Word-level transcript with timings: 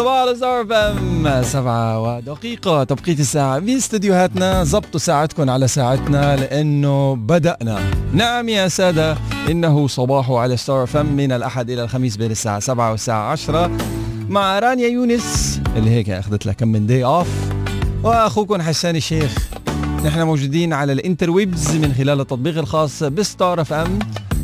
الصباح 0.00 0.20
على 0.20 0.34
Star 0.34 0.66
FM 0.72 1.42
سبعة 1.42 2.00
ودقيقة 2.00 2.84
تبقيت 2.84 3.20
الساعة 3.20 3.60
في 3.60 3.76
استديوهاتنا. 3.76 4.64
زبطوا 4.64 5.00
ساعتكم 5.00 5.50
على 5.50 5.68
ساعتنا 5.68 6.36
لأنه 6.36 7.16
بدأنا. 7.16 7.78
نعم 8.12 8.48
يا 8.48 8.68
سادة 8.68 9.16
إنه 9.50 9.86
صباح 9.86 10.30
على 10.30 10.56
Star 10.56 10.82
FM 10.82 11.06
من 11.06 11.32
الأحد 11.32 11.70
إلى 11.70 11.82
الخميس 11.82 12.16
بين 12.16 12.30
الساعة 12.30 12.60
7 12.60 12.90
والساعة 12.90 13.30
10 13.32 13.70
مع 14.28 14.58
رانيا 14.58 14.88
يونس 14.88 15.60
اللي 15.76 15.90
هيك 15.90 16.10
أخذت 16.10 16.46
لها 16.46 16.54
كم 16.54 16.68
من 16.68 16.86
day 16.86 17.04
off 17.04 17.28
وأخوكم 18.02 18.62
حسان 18.62 18.96
الشيخ. 18.96 19.48
نحن 20.04 20.22
موجودين 20.22 20.72
على 20.72 20.92
ال 20.92 21.30
interwebs 21.30 21.76
من 21.76 21.94
خلال 21.94 22.20
التطبيق 22.20 22.58
الخاص 22.58 23.02
ب 23.02 23.60
Star 23.60 23.72
FM 23.72 23.98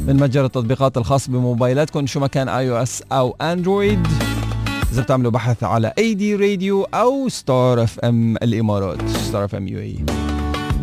من 0.07 0.17
متجر 0.17 0.45
التطبيقات 0.45 0.97
الخاص 0.97 1.29
بموبايلاتكم 1.31 2.07
شو 2.07 2.21
ما 2.21 2.27
كان 2.27 2.49
iOS 2.49 2.71
أو 2.71 2.77
Android 2.77 4.07
إذا 4.97 5.03
بتعملوا 5.05 5.31
بحث 5.31 5.65
على 5.65 5.93
AD 5.99 6.35
Radio 6.35 6.85
أو 6.85 7.29
Star 7.29 7.83
FM 7.83 8.37
الإمارات 8.37 9.09
Star 9.09 9.45
FM 9.45 9.69
UAE 9.69 9.99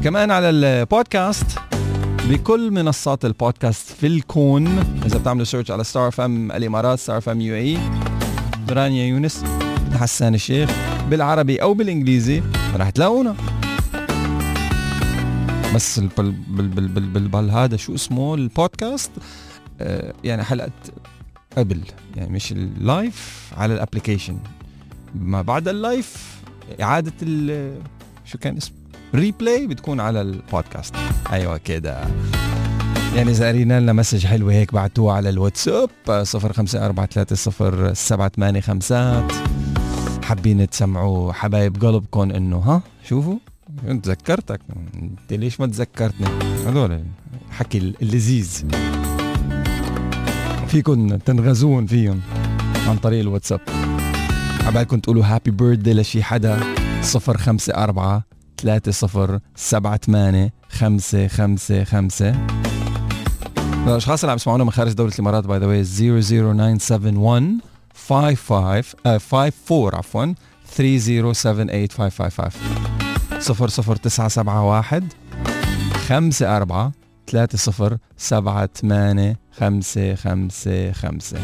كمان 0.03 0.31
على 0.31 0.49
البودكاست 0.49 1.45
بكل 2.29 2.71
منصات 2.71 3.25
البودكاست 3.25 3.87
في 3.87 4.07
الكون 4.07 4.67
إذا 5.05 5.17
بتعملوا 5.17 5.45
search 5.45 5.71
على 5.71 5.83
Star 5.83 6.07
FM 6.07 6.51
الإمارات 6.51 6.99
Star 6.99 7.17
FM 7.17 7.41
UAE 7.41 7.77
رانيا 8.69 9.05
يونس 9.05 9.43
حسان 9.93 10.35
الشيخ 10.35 10.69
بالعربي 11.09 11.61
أو 11.61 11.73
بالإنجليزي 11.73 12.43
رح 12.75 12.89
تلاقونا. 12.89 13.35
بس 15.75 15.99
بال 15.99 16.31
بال 16.31 16.67
بال 16.67 16.87
بال 16.87 17.09
بال 17.09 17.27
بال 17.27 17.51
هذا 17.51 17.77
شو 17.77 17.95
اسمه 17.95 18.35
البودكاست؟ 18.35 19.11
آه 19.81 20.13
يعني 20.23 20.43
حلقة 20.43 20.71
قبل. 21.57 21.81
يعني 22.15 22.33
مش 22.33 22.51
ال 22.51 22.71
live 22.71 23.51
على 23.57 23.73
ال 23.73 23.79
application 23.79 24.37
ما 25.15 25.41
بعد 25.41 25.67
ال 25.67 25.82
live 25.82 26.41
إعادة 26.81 27.13
ال 27.21 27.73
شو 28.25 28.37
كان 28.37 28.57
اسمه؟ 28.57 28.75
replay 29.15 29.67
بتكون 29.67 29.99
على 29.99 30.21
البودكاست 30.21 30.95
أيوه 31.31 31.57
كده. 31.57 32.01
يعني 33.15 33.31
إذا 33.31 33.47
قرينا 33.47 33.79
لنا 33.79 33.93
message 33.93 34.25
حلوة 34.25 34.53
هيك 34.53 34.73
بعتوها 34.73 35.15
على 35.15 35.29
الواتساب 35.29 35.89
05430785 36.07 36.13
حابين 40.23 40.69
تسمعوا 40.69 41.33
حبايب 41.33 41.85
قلبكم 41.85 42.31
إنه 42.31 42.57
ها؟ 42.57 42.81
شوفوا. 43.05 43.37
تذكرتك؟ 44.03 44.59
انت 44.95 45.33
ليش 45.33 45.59
ما 45.59 45.67
تذكرتني؟ 45.67 46.27
هذول 46.67 47.03
الحكي 47.49 47.77
اللذيذ. 47.77 48.63
فيكم 50.73 51.15
تنغزون 51.15 51.85
فيهم 51.85 52.21
عن 52.87 52.97
طريق 52.97 53.19
الواتساب. 53.19 53.59
عبالكم 54.65 54.99
تقولوا 54.99 55.25
happy 55.25 55.51
birthday 55.51 55.93
لشي 55.93 56.23
حدا 56.23 56.59
صفر 57.01 57.37
خمسة 57.37 57.73
أربعة 57.73 58.23
ثلاثة 58.61 58.91
صفر 58.91 59.39
سبعة 59.55 59.97
ثمانية 59.97 60.53
خمسة 60.69 61.27
خمسة 61.27 61.83
خمسة. 61.83 62.35
الأشخاص 63.87 64.23
اللي 64.23 64.31
عم 64.31 64.35
يسمعونا 64.35 64.63
من 64.63 64.71
خارج 64.71 64.93
دولة 64.93 65.13
الإمارات 65.13 65.45
by 65.45 65.59
the 65.59 65.65
way 65.65 65.83
00971 65.83 67.59
55 68.09 68.83
54 69.05 69.95
عفوا 69.95 70.33
3078555 73.39 73.39
صفر 73.39 73.67
صفر 73.67 73.95
تسعة 73.95 74.27
سبعة 77.27 77.47
واحد 77.47 77.49
خمسة 77.49 77.57
أربعة 77.57 77.57
ثلاثة 77.57 77.57
صفر 77.57 77.97
سبعة 78.17 78.69
ثمانية 78.75 79.39
خمسة 79.51 80.15
خمسة 80.15 80.91
خمسة. 80.91 81.39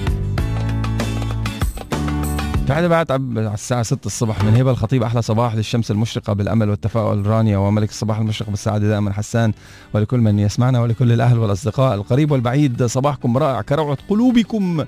بعد 2.69 2.83
بعد 2.83 3.11
على 3.11 3.53
الساعة 3.53 3.83
6 3.83 4.05
الصبح 4.05 4.43
من 4.43 4.55
هبة 4.55 4.71
الخطيب 4.71 5.03
أحلى 5.03 5.21
صباح 5.21 5.55
للشمس 5.55 5.91
المشرقة 5.91 6.33
بالأمل 6.33 6.69
والتفاؤل. 6.69 7.25
رانيا 7.25 7.57
وملك 7.57 7.89
الصباح 7.89 8.19
المشرق 8.19 8.49
بالسعادة 8.49 8.87
دائما 8.87 9.13
حسان 9.13 9.53
ولكل 9.93 10.19
من 10.19 10.39
يسمعنا 10.39 10.81
ولكل 10.81 11.11
الأهل 11.11 11.37
والأصدقاء 11.37 11.95
القريب 11.95 12.31
والبعيد. 12.31 12.85
صباحكم 12.85 13.37
رائع 13.37 13.61
كروعة 13.61 13.97
قلوبكم. 14.09 14.85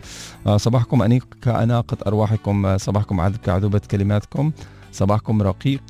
صباحكم 0.55 1.01
أنيق 1.01 1.27
كأناقة 1.41 1.97
أرواحكم. 2.07 2.77
صباحكم 2.77 3.21
عذب 3.21 3.37
كعذوبة 3.37 3.81
كلماتكم. 3.91 4.51
صباحكم 4.91 5.41
رقيق 5.41 5.83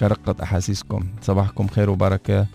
كرقة 0.00 0.42
أحاسيسكم. 0.42 1.06
صباحكم 1.22 1.68
خير 1.68 1.90
وبركة. 1.90 2.46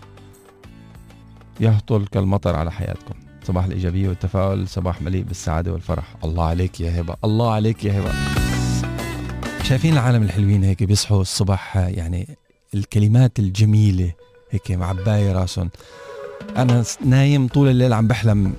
يهطل 1.60 2.06
كالمطر 2.06 2.56
على 2.56 2.72
حياتكم. 2.72 3.14
صباح 3.44 3.64
الإيجابية 3.64 4.08
والتفاؤل 4.08 4.68
صباح 4.68 5.02
مليء 5.02 5.22
بالسعادة 5.22 5.72
والفرح. 5.72 6.14
الله 6.24 6.44
عليك 6.44 6.80
يا 6.80 7.00
هبة 7.00 7.16
الله 7.24 7.52
عليك 7.52 7.84
يا 7.84 8.00
هبة. 8.00 8.12
شايفين 9.62 9.92
العالم 9.92 10.22
الحلوين 10.22 10.64
هيك 10.64 10.82
بيصحوا 10.82 11.20
الصبح 11.20 11.76
يعني 11.76 12.36
الكلمات 12.74 13.38
الجميلة 13.38 14.12
هيك 14.50 14.70
معباية 14.70 15.32
راسهم. 15.32 15.70
أنا 16.56 16.84
نايم 17.04 17.48
طول 17.48 17.68
الليل 17.68 17.92
عم 17.92 18.08
بحلم 18.08 18.52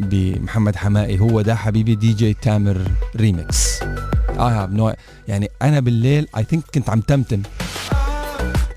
بمحمد 0.00 0.76
حمائي 0.76 1.20
هو 1.20 1.40
ده 1.40 1.54
حبيبي 1.54 1.94
دي 1.94 2.12
جي 2.12 2.34
تامر 2.34 2.90
ريمكس 3.16 3.82
آه 4.38 4.66
نوع 4.66 4.94
يعني 5.28 5.48
أنا 5.62 5.80
بالليل 5.80 6.26
I 6.36 6.44
think 6.44 6.64
كنت 6.74 6.90
عم 6.90 7.00
تمتم. 7.00 7.42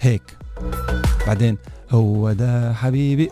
هيك. 0.02 0.38
بعدين 1.28 1.58
هو 1.94 2.32
ده 2.32 2.74
حبيبي. 2.74 3.30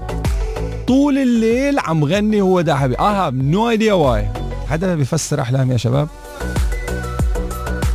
طول 0.87 1.17
الليل 1.17 1.79
عم 1.79 2.03
غني 2.03 2.41
هو 2.41 2.61
ده 2.61 2.75
حبيبي. 2.75 2.99
آه 2.99 3.29
no 3.29 3.69
idea 3.69 3.93
why 3.93 4.27
حدا 4.69 4.95
بيفسر 4.95 5.41
أحلام 5.41 5.71
يا 5.71 5.77
شباب. 5.77 6.07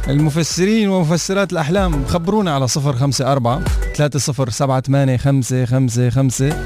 المفسرين 0.08 0.88
ومفسرات 0.88 1.52
الأحلام 1.52 2.04
خبرونا 2.04 2.54
على 2.54 2.68
صفر 2.68 2.92
خمسة 2.92 3.32
أربعة 3.32 3.60
ثلاثة 3.96 4.18
صفر 4.18 4.50
سبعة 4.50 4.80
ثمانية 4.80 5.16
خمسة 5.16 5.64
خمسة 5.64 6.10
خمسة 6.10 6.64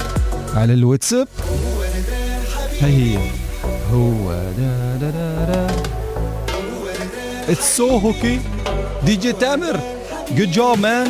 على 0.55 0.75
الواتساب. 0.75 1.29
هي 2.81 3.19
هو 3.93 4.33
دا 4.59 4.97
دا 5.01 5.11
دا 5.11 5.45
دا. 5.45 5.67
So 7.77 8.01
hooky 8.05 8.39
دي 9.07 9.17
جي 9.17 9.33
تامر. 9.33 9.81
Good 10.37 10.53
job 10.55 10.79
man. 10.79 11.09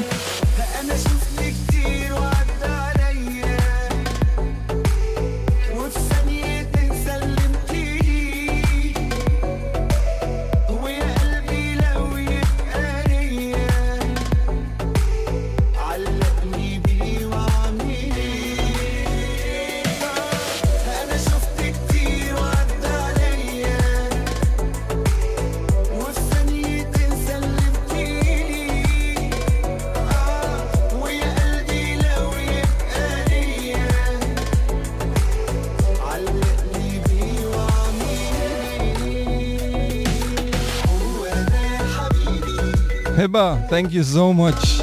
هبة 43.21 43.67
thank 43.67 43.93
you 43.95 44.03
so 44.03 44.33
much 44.33 44.83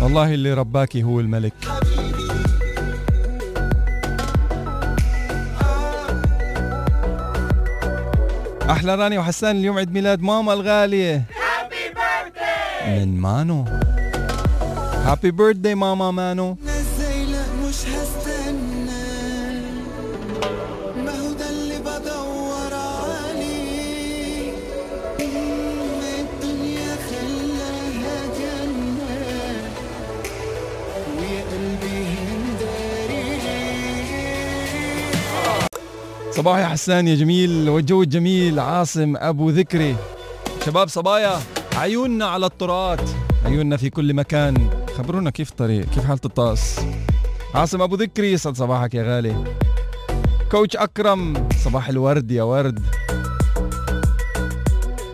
والله 0.00 0.34
اللي 0.34 0.54
رباكي 0.54 1.02
هو 1.02 1.20
الملك. 1.20 1.52
أحلى 8.70 8.94
راني 8.94 9.18
وحسان 9.18 9.56
اليوم 9.56 9.78
عيد 9.78 9.92
ميلاد 9.92 10.22
ماما 10.22 10.52
الغالية. 10.52 11.14
happy 11.14 11.76
birthday 11.94 13.00
من 13.00 13.20
مانو. 13.20 13.64
happy 15.04 15.30
birthday 15.30 15.74
ماما 15.74 16.10
مانو. 16.10 16.56
صباح 36.36 36.58
يا 36.58 36.66
حسان 36.66 37.08
يا 37.08 37.14
جميل 37.14 37.68
والجو 37.68 38.02
الجميل 38.02 38.60
عاصم 38.60 39.16
أبو 39.16 39.50
ذكري. 39.50 39.96
شباب 40.66 40.88
صبايا 40.88 41.38
عيوننا 41.76 42.26
على 42.26 42.46
الطرقات 42.46 43.00
عيوننا 43.44 43.76
في 43.76 43.90
كل 43.90 44.14
مكان. 44.14 44.70
خبرونا 44.96 45.30
كيف 45.30 45.50
الطريق 45.50 45.84
كيف 45.84 46.04
حالة 46.04 46.20
الطقس 46.24 46.80
عاصم 47.54 47.82
أبو 47.82 47.96
ذكري 47.96 48.32
يسعد 48.32 48.56
صباحك 48.56 48.94
يا 48.94 49.02
غالي. 49.02 49.44
كوتش 50.50 50.76
أكرم 50.76 51.48
صباح 51.64 51.88
الورد 51.88 52.30
يا 52.30 52.42
ورد. 52.42 52.80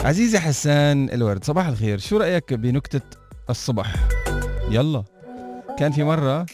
عزيزي 0.01 0.39
حسان 0.39 1.11
الورد 1.11 1.45
صباح 1.45 1.67
الخير. 1.67 1.99
شو 1.99 2.17
رأيك 2.17 2.55
بنكتة 2.55 3.01
الصبح؟ 3.51 3.95
يلا. 4.71 5.05
كان 5.79 5.93
في 5.93 6.05
مرة 6.05 6.47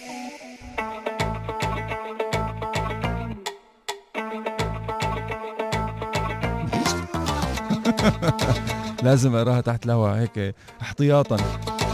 لازم 9.03 9.37
أقراها 9.37 9.61
تحت 9.61 9.87
الهواء 9.87 10.15
هيك 10.15 10.55
احتياطا. 10.83 11.37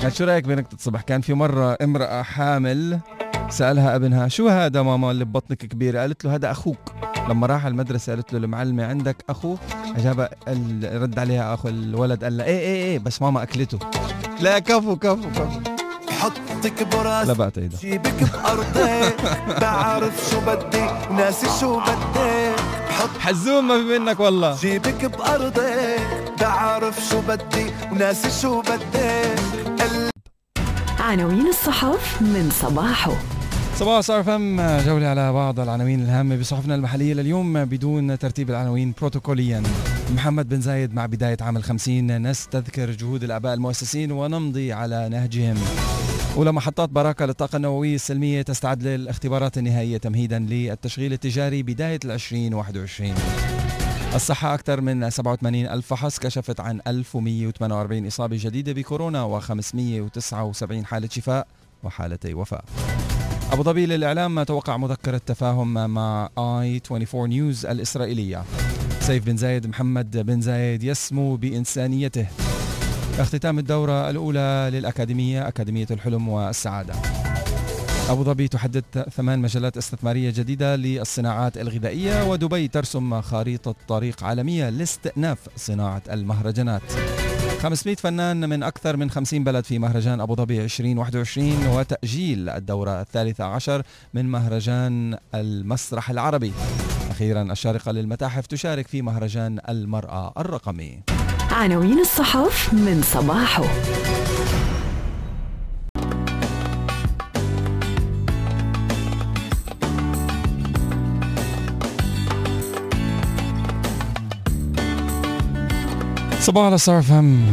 كان 0.02 0.10
شو 0.10 0.24
رأيك 0.24 0.44
بنكتة 0.44 0.74
الصبح؟ 0.74 1.00
كان 1.00 1.20
في 1.20 1.34
مرة 1.34 1.76
امرأة 1.82 2.22
حامل 2.22 2.98
سألها 3.48 3.96
أبنها 3.96 4.28
شو 4.28 4.48
هذا 4.48 4.82
ماما 4.82 5.10
اللي 5.10 5.24
ببطنك 5.24 5.58
كبيرة؟ 5.58 6.00
قالت 6.00 6.24
له 6.24 6.34
هذا 6.34 6.50
أخوك. 6.50 6.78
لما 7.28 7.46
راح 7.46 7.66
المدرسة 7.66 8.12
قالت 8.14 8.32
له 8.32 8.38
المعلمة 8.38 8.86
عندك 8.86 9.16
أخو 9.30 9.56
أجاب 9.96 10.28
رد 10.84 11.18
عليها 11.18 11.54
أخو 11.54 11.68
الولد 11.68 12.24
قال 12.24 12.36
لها 12.36 12.46
إيه 12.46 12.58
إيه 12.58 12.84
إيه 12.84 12.98
بس 12.98 13.22
ماما 13.22 13.42
أكلته. 13.42 13.78
لا 14.40 14.58
كفو 14.58 14.96
كفو 14.96 15.30
كفو. 15.30 15.60
حطك 16.20 16.96
براس 16.96 17.26
لا 17.28 17.32
بقى 17.32 17.50
تعيدها 17.50 17.78
جيبك 17.80 18.14
بأرضك. 18.32 19.16
بعرف 19.60 20.30
شو 20.30 20.40
بدي 20.40 20.84
وناسي 21.10 21.46
شو 21.60 21.80
بدك 21.80 22.53
حط 23.04 23.18
حزوم 23.18 23.68
ما 23.68 23.78
في 23.78 23.98
منك 23.98 24.20
والله. 24.20 24.56
جيبك 24.60 25.04
بأرضك 25.04 26.00
بعرف 26.40 27.00
شو 27.10 27.20
بدي 27.20 27.70
وناسي 27.92 28.42
شو 28.42 28.60
بدك 28.60 29.36
عناوين 31.00 31.46
الصحف 31.46 32.22
من 32.22 32.50
صباحه. 32.50 33.12
صباح 33.76 34.00
صار 34.00 34.22
فم 34.22 34.56
جولة 34.86 35.06
على 35.06 35.32
بعض 35.32 35.60
العناوين 35.60 36.02
الهامة 36.02 36.36
بصحفنا 36.36 36.74
المحلية 36.74 37.14
لليوم 37.14 37.64
بدون 37.64 38.18
ترتيب 38.18 38.50
العناوين 38.50 38.94
بروتوكوليا. 38.98 39.62
محمد 40.14 40.48
بن 40.48 40.60
زايد 40.60 40.94
مع 40.94 41.06
بداية 41.06 41.36
عام 41.40 41.56
الخمسين. 41.56 42.30
نستذكر 42.30 42.90
جهود 42.90 43.24
الآباء 43.24 43.54
المؤسسين 43.54 44.12
ونمضي 44.12 44.72
على 44.72 45.08
نهجهم. 45.08 45.56
أولى 46.36 46.52
محطات 46.52 46.88
باراكا 46.88 47.24
للطاقة 47.24 47.56
النووية 47.56 47.94
السلمية 47.94 48.42
تستعد 48.42 48.82
للاختبارات 48.82 49.58
النهائية 49.58 49.96
تمهيدا 49.96 50.38
للتشغيل 50.38 51.12
التجاري 51.12 51.62
بداية 51.62 52.00
العشرين 52.04 52.54
واحد 52.54 52.76
وعشرين. 52.76 53.14
الصحة 54.14 54.54
أكثر 54.54 54.80
من 54.80 55.10
87 55.10 55.66
ألف 55.66 55.86
فحص 55.86 56.18
كشفت 56.18 56.60
عن 56.60 56.80
1148 56.86 58.06
إصابة 58.06 58.38
جديدة 58.40 58.72
بكورونا 58.72 59.40
و579 59.40 60.84
حالة 60.84 61.08
شفاء 61.12 61.46
وحالتي 61.82 62.34
وفاة. 62.34 62.62
أبو 63.52 63.62
ظبي 63.62 63.86
للإعلام 63.86 64.42
توقع 64.42 64.76
مذكرة 64.76 65.20
تفاهم 65.26 65.90
مع 65.90 66.28
آي 66.38 66.80
24 66.90 67.28
نيوز 67.28 67.66
الإسرائيلية؟ 67.66 68.44
سيف 69.00 69.24
بن 69.26 69.36
زايد 69.36 69.66
محمد 69.66 70.16
بن 70.26 70.40
زايد 70.40 70.84
يسمو 70.84 71.36
بإنسانيته. 71.36 72.26
اختتام 73.18 73.58
الدورة 73.58 74.10
الأولى 74.10 74.70
للأكاديمية 74.72 75.48
أكاديمية 75.48 75.86
الحلم 75.90 76.28
والسعادة. 76.28 76.94
أبو 78.08 78.24
ظبي 78.24 78.48
تحدد 78.48 78.84
ثمان 79.16 79.38
مجالات 79.38 79.76
استثمارية 79.76 80.30
جديدة 80.30 80.76
للصناعات 80.76 81.58
الغذائية 81.58 82.30
ودبي 82.30 82.68
ترسم 82.68 83.20
خريطة 83.20 83.74
طريق 83.88 84.24
عالمية 84.24 84.68
لاستئناف 84.68 85.38
صناعة 85.56 86.02
المهرجانات. 86.10 86.82
500 87.62 87.96
فنان 87.96 88.48
من 88.48 88.62
أكثر 88.62 88.96
من 88.96 89.10
50 89.10 89.44
بلد 89.44 89.64
في 89.64 89.78
مهرجان 89.78 90.20
أبو 90.20 90.34
ظبي 90.34 90.64
2021 90.64 91.66
وتأجيل 91.66 92.48
الدورة 92.48 93.00
الثالثة 93.00 93.44
عشر 93.44 93.82
من 94.14 94.26
مهرجان 94.26 95.18
المسرح 95.34 96.10
العربي. 96.10 96.52
أخيرا 97.10 97.42
الشارقة 97.42 97.92
للمتاحف 97.92 98.46
تشارك 98.46 98.88
في 98.88 99.02
مهرجان 99.02 99.60
المرأة 99.68 100.32
الرقمي. 100.38 101.00
عناوين 101.54 101.98
الصحف 101.98 102.74
من 102.74 103.02
صباحه. 103.02 103.64
صباح 116.40 116.74
صار 116.74 117.02
فهم. 117.02 117.46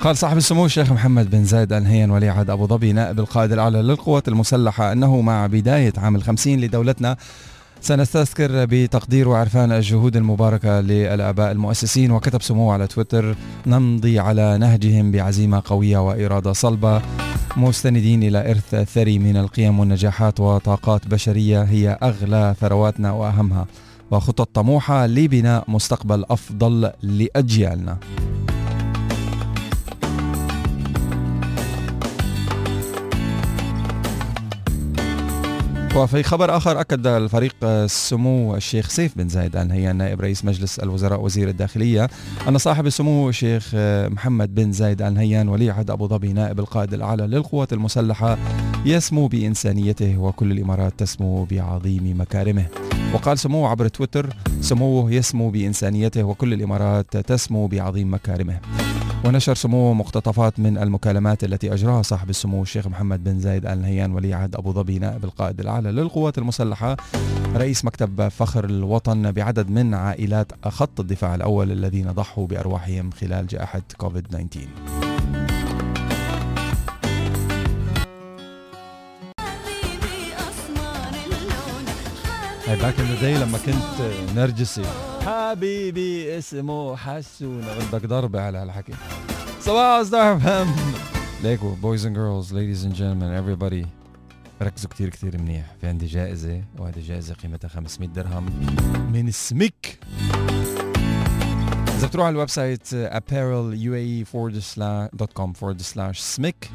قال 0.00 0.16
صاحب 0.16 0.36
السمو 0.36 0.66
الشيخ 0.66 0.92
محمد 0.92 1.30
بن 1.30 1.44
زايد 1.44 1.72
ال 1.72 1.82
نهيان 1.82 2.10
ولي 2.10 2.28
عهد 2.28 2.50
أبو 2.50 2.66
ظبي 2.66 2.92
نائب 2.92 3.20
القائد 3.20 3.52
الأعلى 3.52 3.82
للقوات 3.82 4.28
المسلحة 4.28 4.92
أنه 4.92 5.20
مع 5.20 5.46
بداية 5.46 5.92
عام 5.96 6.16
الخمسين 6.16 6.60
لدولتنا 6.60 7.16
سنستذكر 7.80 8.64
بتقدير 8.64 9.28
وعرفان 9.28 9.72
الجهود 9.72 10.16
المباركة 10.16 10.80
للآباء 10.80 11.52
المؤسسين 11.52 12.10
وكتب 12.10 12.42
سموه 12.42 12.72
على 12.72 12.86
تويتر 12.86 13.36
نمضي 13.66 14.18
على 14.18 14.58
نهجهم 14.58 15.12
بعزيمة 15.12 15.62
قوية 15.64 15.98
وإرادة 15.98 16.52
صلبة 16.52 17.02
مستندين 17.56 18.22
إلى 18.22 18.50
إرث 18.50 18.74
ثري 18.74 19.18
من 19.18 19.36
القيم 19.36 19.80
والنجاحات 19.80 20.40
وطاقات 20.40 21.08
بشرية 21.08 21.62
هي 21.62 21.98
أغلى 22.02 22.54
ثرواتنا 22.60 23.12
وأهمها 23.12 23.66
وخطط 24.10 24.48
طموحة 24.54 25.06
لبناء 25.06 25.64
مستقبل 25.68 26.24
أفضل 26.30 26.90
لأجيالنا. 27.02 27.98
وفي 35.96 36.22
خبر 36.22 36.56
آخر 36.56 36.80
أكد 36.80 37.06
الفريق 37.06 37.54
سمو 37.86 38.56
الشيخ 38.56 38.88
سيف 38.88 39.18
بن 39.18 39.28
زايد 39.28 39.56
آل 39.56 39.68
نهيان 39.68 39.96
نائب 39.96 40.20
رئيس 40.20 40.44
مجلس 40.44 40.78
الوزراء 40.78 41.20
وزير 41.20 41.48
الداخلية 41.48 42.08
أن 42.48 42.58
صاحب 42.58 42.86
السمو 42.86 43.28
الشيخ 43.28 43.70
محمد 44.08 44.54
بن 44.54 44.72
زايد 44.72 45.02
آل 45.02 45.14
نهيان 45.14 45.48
ولي 45.48 45.70
عهد 45.70 45.90
أبو 45.90 46.08
ظبي 46.08 46.32
نائب 46.32 46.60
القائد 46.60 46.94
الأعلى 46.94 47.26
للقوات 47.26 47.72
المسلحة 47.72 48.38
يسمو 48.84 49.26
بإنسانيته 49.26 50.18
وكل 50.18 50.52
الإمارات 50.52 50.92
تسمو 50.98 51.44
بعظيم 51.44 52.20
مكارمه. 52.20 52.66
وقال 53.14 53.38
سموه 53.38 53.68
عبر 53.68 53.88
تويتر 53.88 54.36
سموه 54.60 55.12
يسمو 55.12 55.50
بإنسانيته 55.50 56.22
وكل 56.22 56.52
الإمارات 56.52 57.16
تسمو 57.16 57.66
بعظيم 57.66 58.14
مكارمه. 58.14 58.60
ونشر 59.24 59.54
سموه 59.54 59.94
مقتطفات 59.94 60.60
من 60.60 60.78
المكالمات 60.78 61.44
التي 61.44 61.74
أجراها 61.74 62.02
صاحب 62.02 62.30
السمو 62.30 62.62
الشيخ 62.62 62.86
محمد 62.86 63.24
بن 63.24 63.38
زايد 63.40 63.66
آل 63.66 63.82
نهيان 63.82 64.12
ولي 64.12 64.34
عهد 64.34 64.56
أبو 64.56 64.72
ظبي 64.72 64.98
نائب 64.98 65.24
القائد 65.24 65.60
الأعلى 65.60 65.92
للقوات 65.92 66.38
المسلحة 66.38 66.96
رئيس 67.54 67.84
مكتب 67.84 68.28
فخر 68.28 68.64
الوطن 68.64 69.32
بعدد 69.32 69.70
من 69.70 69.94
عائلات 69.94 70.52
خط 70.68 71.00
الدفاع 71.00 71.34
الأول 71.34 71.72
الذين 71.72 72.12
ضحوا 72.12 72.46
بأرواحهم 72.46 73.10
خلال 73.10 73.46
جائحة 73.46 73.82
كوفيد 73.96 74.26
19 74.26 74.66
هاي 82.68 82.76
back 82.76 83.00
in 83.00 83.14
the 83.20 83.44
لما 83.44 83.58
كنت 83.58 84.10
نرجسي. 84.36 84.82
حبيبي 85.26 86.38
اسمه 86.38 86.96
حسونة 86.96 87.66
بدك 87.92 88.06
ضربة 88.06 88.40
على 88.40 88.58
هالحكي. 88.58 88.92
صباح 89.60 90.02
Star 90.02 90.40
FM 90.40 90.74
ليكو 91.42 91.74
boys 91.74 92.06
and 92.06 92.16
girls 92.16 92.54
ladies 92.54 92.84
and 92.84 92.94
gentlemen 92.94 93.44
everybody. 93.44 93.86
ركزوا 94.62 94.90
كتير 94.90 95.08
كتير 95.08 95.38
منيح. 95.38 95.74
في 95.80 95.86
عندي 95.86 96.06
جائزة 96.06 96.62
وهذه 96.78 97.00
جائزة 97.06 97.34
قيمتها 97.34 97.68
500 97.68 98.08
درهم 98.08 98.44
من 99.12 99.30
سميك. 99.30 99.98
إذا 101.88 102.06
بتروح 102.06 102.26
على 102.26 102.32
ال 102.32 102.48
website 102.48 102.88
appareluae.com 102.94 105.52
forward 105.60 105.82
slash 105.94 106.18
سميك 106.18 106.70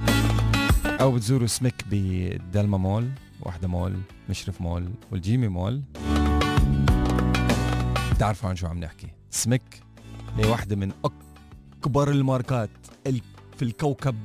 أو 0.85 1.11
بتزوروا 1.11 1.47
سميك 1.47 1.85
بدلما 1.91 2.77
مول 2.77 3.09
وحدة 3.41 3.67
مول 3.67 3.93
مشرف 4.29 4.61
مول 4.61 4.89
والجيمي 5.11 5.47
مول. 5.47 5.81
بتعرفوا 8.21 8.49
عن 8.49 8.55
شو 8.55 8.67
عم 8.67 8.79
نحكي. 8.79 9.07
سميك 9.29 9.81
هي 10.37 10.45
واحدة 10.45 10.75
من 10.75 10.91
أكبر 11.05 12.11
الماركات 12.11 12.69
في 13.57 13.61
الكوكب 13.61 14.15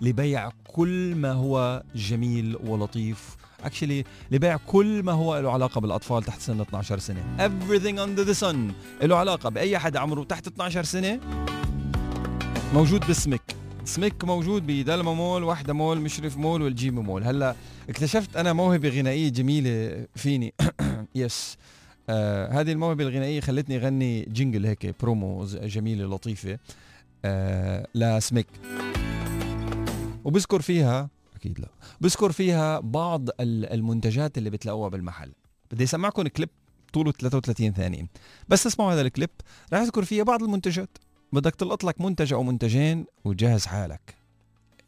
لبيع 0.00 0.50
كل 0.66 1.14
ما 1.14 1.32
هو 1.32 1.82
جميل 1.94 2.56
ولطيف. 2.56 3.36
actually 3.64 4.04
لبيع 4.30 4.56
كل 4.56 5.02
ما 5.02 5.12
هو 5.12 5.38
له 5.38 5.52
علاقة 5.52 5.80
بالأطفال 5.80 6.22
تحت 6.22 6.40
سن 6.40 6.60
12 6.60 6.98
سنة. 6.98 7.36
Everything 7.38 7.98
under 7.98 8.28
the 8.28 8.40
sun 8.40 8.56
له 9.02 9.16
علاقة 9.16 9.48
بأي 9.48 9.78
حدا 9.78 9.98
عمره 9.98 10.24
تحت 10.24 10.46
12 10.46 10.84
سنة. 10.84 11.20
موجود 12.74 13.08
ب 13.10 13.19
Smyk 13.19 13.56
Smyk 13.84 14.24
موجود 14.24 14.66
بدلما 14.66 15.14
مول 15.14 15.44
وحدة 15.44 15.72
مول 15.72 16.00
مشرف 16.00 16.36
مول 16.36 16.62
والجيمي 16.62 16.98
مول. 16.98 17.24
هلا 17.24 17.54
اكتشفت 17.88 18.36
أنا 18.36 18.52
موهبة 18.52 18.88
غنائية 18.88 19.28
جميلة 19.28 20.06
فيني. 20.16 20.54
yes 21.14 21.56
آه 22.08 22.60
هذه 22.60 22.72
الموهبة 22.72 23.04
الغنائية 23.04 23.40
خلتني 23.40 23.76
أغني 23.76 24.22
jingle 24.22 24.66
هيك 24.66 24.94
برومو 25.00 25.44
جميلة 25.44 26.14
لطيفة. 26.14 26.58
آه 27.24 27.86
لسميك 27.94 28.46
وبذكر 30.24 30.60
فيها 30.60 31.10
أكيد 31.36 31.60
لا. 31.60 31.68
بذكر 32.00 32.32
فيها 32.32 32.80
بعض 32.80 33.28
المنتجات 33.40 34.38
اللي 34.38 34.50
بتلاقوها 34.50 34.88
بالمحل. 34.88 35.32
بدي 35.70 35.84
أسمعكم 35.84 36.22
كليب 36.22 36.48
طوله 36.92 37.12
33 37.12 37.72
ثانية. 37.72 38.06
بس 38.48 38.62
تسمعوا 38.62 38.92
هذا 38.92 39.00
الكليب. 39.00 39.30
راح 39.72 39.80
أذكر 39.80 40.04
فيه 40.04 40.22
بعض 40.22 40.42
المنتجات. 40.42 40.98
بدك 41.32 41.54
تلقط 41.54 41.84
لك 41.84 42.00
منتج 42.00 42.32
أو 42.32 42.42
منتجين 42.42 43.06
وجهز 43.24 43.66
حالك. 43.66 44.14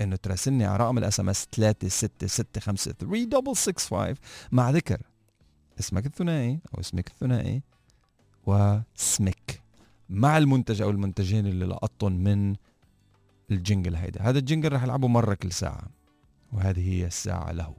إنه 0.01 0.17
تراسلني 0.17 0.65
على 0.65 0.85
رقم 0.85 0.99
ال 0.99 1.21
SMS 1.21 1.49
3665 1.53 4.15
مع 4.53 4.71
ذكر. 4.71 5.03
SMYK 5.81 6.07
الثنائي 6.07 6.61
أو 6.75 6.81
اسمك 6.81 7.09
الثنائي 7.09 7.63
واسمك 8.47 9.63
مع 10.09 10.39
المنتج 10.39 10.83
أو 10.83 10.91
المنتجين 10.91 11.47
اللي 11.47 11.65
لقطتهم 11.65 12.13
من 12.13 12.57
الجنجل 13.51 13.95
هيدا. 13.97 14.23
هذا 14.23 14.39
الجنجل 14.39 14.73
رح 14.73 14.83
العبه 14.83 15.09
مرة 15.09 15.35
كل 15.35 15.53
ساعة 15.53 15.91
وهذه 16.53 16.89
هي 16.89 17.07
الساعة 17.07 17.53
له. 17.53 17.77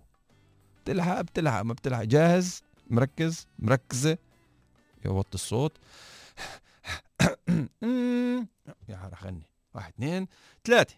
بتلحق؟ 0.84 1.22
بتلحق. 1.22 1.62
ما 1.62 1.74
بتلحق. 1.74 2.04
جاهز؟ 2.04 2.64
مركز؟ 2.90 3.48
مركزة؟ 3.60 4.18
يوطي 5.06 5.36
الصوت. 5.36 5.78
يا 8.90 9.10
رح 9.12 9.24
غني 9.24 9.51
واحد 9.76 9.94
اثنين 9.94 10.28
ثلاثة. 10.66 10.96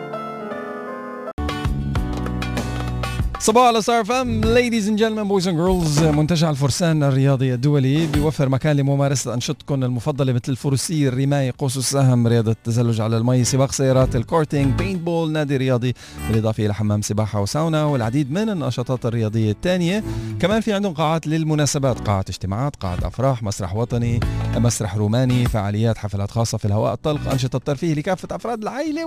صباحو 3.39 3.63
على 3.67 3.81
Star 3.81 4.05
FM 4.05 4.41
ladies 4.41 4.87
and 4.87 4.99
gentlemen, 4.99 5.27
boys 5.27 5.47
and 5.47 5.57
girls 5.57 6.03
منتجع 6.03 6.49
الفرسان 6.49 7.03
الرياضي 7.03 7.53
الدولي 7.53 8.07
بيوفر 8.07 8.49
مكان 8.49 8.75
لممارسة 8.75 9.33
أنشطتكم 9.33 9.83
المفضلة 9.83 10.33
مثل 10.33 10.43
الفروسيه 10.49 11.07
الرمايه 11.07 11.53
قوس 11.57 11.77
السهم 11.77 12.27
رياضة 12.27 12.51
التزلج 12.51 13.01
على 13.01 13.17
المي 13.17 13.43
سباق 13.43 13.71
سيارات 13.71 14.15
ال 14.15 14.73
karting 14.73 15.01
paintball 15.01 15.31
نادي 15.31 15.57
رياضي. 15.57 15.93
بالإضافة 16.29 16.65
إلى 16.65 16.73
حمام 16.73 17.01
سباحة 17.01 17.41
وساونا 17.41 17.83
والعديد 17.85 18.31
من 18.31 18.49
النشاطات 18.49 19.05
الرياضية 19.05 19.51
الثانية. 19.51 20.03
كمان 20.39 20.61
في 20.61 20.73
عندهم 20.73 20.93
قاعات 20.93 21.27
للمناسبات 21.27 21.99
قاعه 21.99 22.25
اجتماعات 22.29 22.75
قاعه 22.75 22.97
أفراح 23.03 23.43
مسرح 23.43 23.75
وطني 23.75 24.19
مسرح 24.55 24.95
روماني 24.95 25.45
فعاليات 25.45 25.97
حفلات 25.97 26.31
خاصة 26.31 26.57
في 26.57 26.65
الهواء 26.65 26.93
الطلق 26.93 27.31
أنشطة 27.31 27.59
ترفيه 27.59 27.93
لكافة 27.93 28.35
أفراد 28.35 28.61
العائلة 28.61 29.01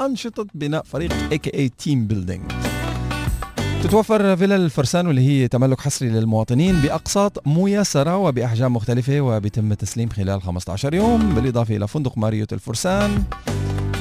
وأنشطة 0.00 0.46
بناء 0.54 0.82
فريق 0.82 1.12
a.k.a. 1.32 1.54
team 1.54 2.06
building 2.06 2.52
تتوفر 3.86 4.36
فيلا 4.36 4.56
الفرسان 4.56 5.06
واللي 5.06 5.20
هي 5.20 5.48
تملك 5.48 5.80
حصري 5.80 6.08
للمواطنين 6.08 6.80
بأقساط 6.80 7.46
ميسرة 7.48 8.16
وبأحجام 8.16 8.72
مختلفة 8.72 9.20
وبيتم 9.20 9.72
التسليم 9.72 10.08
خلال 10.08 10.42
15 10.42 10.94
يوم 10.94 11.34
بالإضافة 11.34 11.76
إلى 11.76 11.88
فندق 11.88 12.18
ماريوت 12.18 12.52
الفرسان. 12.52 13.24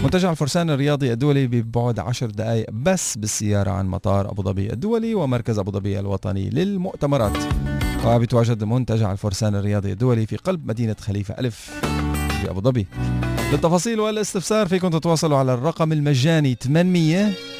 منتجع 0.03 0.31
الفرسان 0.31 0.69
الرياضي 0.69 1.13
الدولي 1.13 1.47
ببعد 1.47 1.99
10 1.99 2.27
دقائق 2.27 2.71
بس 2.71 3.17
بالسيارة 3.17 3.71
عن 3.71 3.87
مطار 3.87 4.31
أبو 4.31 4.43
ظبي 4.43 4.73
الدولي 4.73 5.15
ومركز 5.15 5.59
أبو 5.59 5.71
ظبي 5.71 5.99
الوطني 5.99 6.49
للمؤتمرات. 6.49 7.37
وبيتواجد 8.05 8.63
منتجع 8.63 9.11
الفرسان 9.11 9.55
الرياضي 9.55 9.91
الدولي 9.91 10.25
في 10.25 10.35
قلب 10.35 10.67
مدينة 10.67 10.95
خليفة 10.99 11.35
ألف 11.39 11.71
في 12.41 12.49
أبو 12.49 12.61
ظبي. 12.61 12.87
للتفاصيل 13.51 13.99
والاستفسار 13.99 14.67
فيكم 14.67 14.89
تتواصلوا 14.89 15.37
على 15.37 15.53
الرقم 15.53 15.91
المجاني 15.91 16.57
800 16.61 17.54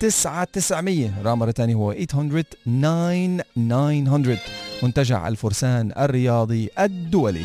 9 0.00 0.44
900 0.44 1.22
رقم 1.24 1.38
مرة 1.38 1.50
تانية 1.50 1.74
هو 1.74 1.92
800 1.92 2.44
9900 2.66 4.38
منتجع 4.82 5.28
الفرسان 5.28 5.92
الرياضي 5.98 6.70
الدولي. 6.78 7.44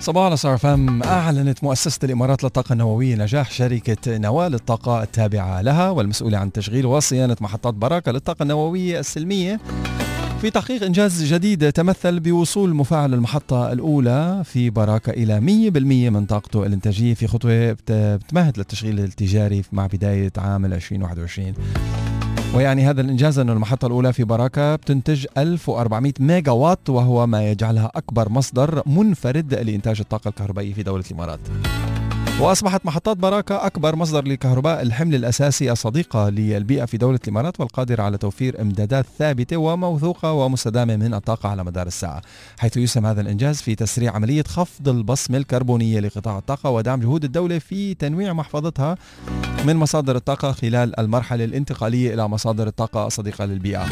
صباح 0.00 0.24
على 0.24 0.58
فم. 0.58 1.02
أعلنت 1.02 1.64
مؤسسة 1.64 1.98
الإمارات 2.04 2.44
للطاقة 2.44 2.72
النووية 2.72 3.16
نجاح 3.16 3.50
شركة 3.50 4.18
نوال 4.18 4.54
الطاقة 4.54 5.02
التابعة 5.02 5.62
لها 5.62 5.90
والمسؤولة 5.90 6.38
عن 6.38 6.52
تشغيل 6.52 6.86
وصيانة 6.86 7.36
محطات 7.40 7.74
براكة 7.74 8.12
للطاقة 8.12 8.42
النووية 8.42 9.00
السلمية. 9.00 9.60
في 10.42 10.50
تحقيق 10.50 10.82
إنجاز 10.84 11.22
جديد 11.34 11.72
تمثل 11.72 12.20
بوصول 12.20 12.74
مفاعل 12.74 13.14
المحطة 13.14 13.72
الأولى 13.72 14.42
في 14.44 14.70
براكة 14.70 15.10
إلى 15.10 15.40
100% 15.40 16.10
من 16.10 16.26
طاقته 16.26 16.66
الإنتاجية 16.66 17.14
في 17.14 17.26
خطوة 17.26 17.72
بت- 17.72 17.92
بتمهد 17.92 18.58
للتشغيل 18.58 19.00
التجاري 19.00 19.62
مع 19.72 19.86
بداية 19.86 20.32
عام 20.38 20.64
2021 20.64 21.52
ويعني 22.54 22.86
هذا 22.90 23.00
الإنجاز 23.00 23.38
أن 23.38 23.50
المحطة 23.50 23.86
الأولى 23.86 24.12
في 24.12 24.24
براكة 24.24 24.76
بتنتج 24.76 25.26
1400 25.38 26.12
ميجا 26.20 26.52
وات 26.52 26.90
وهو 26.90 27.26
ما 27.26 27.50
يجعلها 27.50 27.90
أكبر 27.94 28.28
مصدر 28.28 28.82
منفرد 28.86 29.54
لإنتاج 29.54 30.00
الطاقة 30.00 30.28
الكهربائية 30.28 30.74
في 30.74 30.82
دولة 30.82 31.04
الإمارات. 31.10 31.40
وأصبحت 32.40 32.86
محطات 32.86 33.16
براكة 33.16 33.66
أكبر 33.66 33.96
مصدر 33.96 34.24
لكهرباء 34.24 34.82
الحمل 34.82 35.14
الأساسي 35.14 35.72
الصديقة 35.72 36.28
للبيئة 36.28 36.84
في 36.84 36.96
دولة 36.96 37.18
الإمارات 37.24 37.60
والقادرة 37.60 38.02
على 38.02 38.18
توفير 38.18 38.60
إمدادات 38.60 39.06
ثابتة 39.18 39.56
وموثوقة 39.56 40.32
ومستدامة 40.32 40.96
من 40.96 41.14
الطاقة 41.14 41.48
على 41.48 41.64
مدار 41.64 41.86
الساعة 41.86 42.22
حيث 42.58 42.76
يسهم 42.76 43.06
هذا 43.06 43.20
الإنجاز 43.20 43.60
في 43.60 43.74
تسريع 43.74 44.14
عملية 44.14 44.42
خفض 44.42 44.88
البصمة 44.88 45.38
الكربونية 45.38 46.00
لقطاع 46.00 46.38
الطاقة 46.38 46.70
ودعم 46.70 47.00
جهود 47.00 47.24
الدولة 47.24 47.58
في 47.58 47.94
تنويع 47.94 48.32
محفظتها 48.32 48.96
من 49.66 49.76
مصادر 49.76 50.16
الطاقة 50.16 50.52
خلال 50.52 51.00
المرحلة 51.00 51.44
الانتقالية 51.44 52.14
إلى 52.14 52.28
مصادر 52.28 52.66
الطاقة 52.66 53.06
الصديقة 53.06 53.44
للبيئة. 53.44 53.86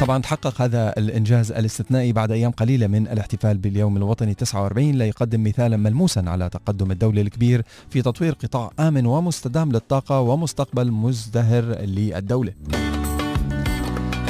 طبعا 0.00 0.22
تحقق 0.22 0.62
هذا 0.62 0.94
الإنجاز 0.98 1.52
الاستثنائي 1.52 2.12
بعد 2.12 2.30
أيام 2.30 2.50
قليلة 2.50 2.86
من 2.86 3.08
الاحتفال 3.08 3.58
باليوم 3.58 3.96
الوطني 3.96 4.34
49 4.34 4.90
ليقدم 4.90 5.44
مثالا 5.44 5.76
ملموسا 5.76 6.24
على 6.26 6.48
تقدم 6.48 6.90
الدولة 6.90 7.22
الكبير 7.22 7.62
في 7.90 8.02
تطوير 8.02 8.32
قطاع 8.32 8.70
آمن 8.80 9.06
ومستدام 9.06 9.72
للطاقة 9.72 10.20
ومستقبل 10.20 10.90
مزدهر 10.90 11.64
للدولة. 11.64 12.52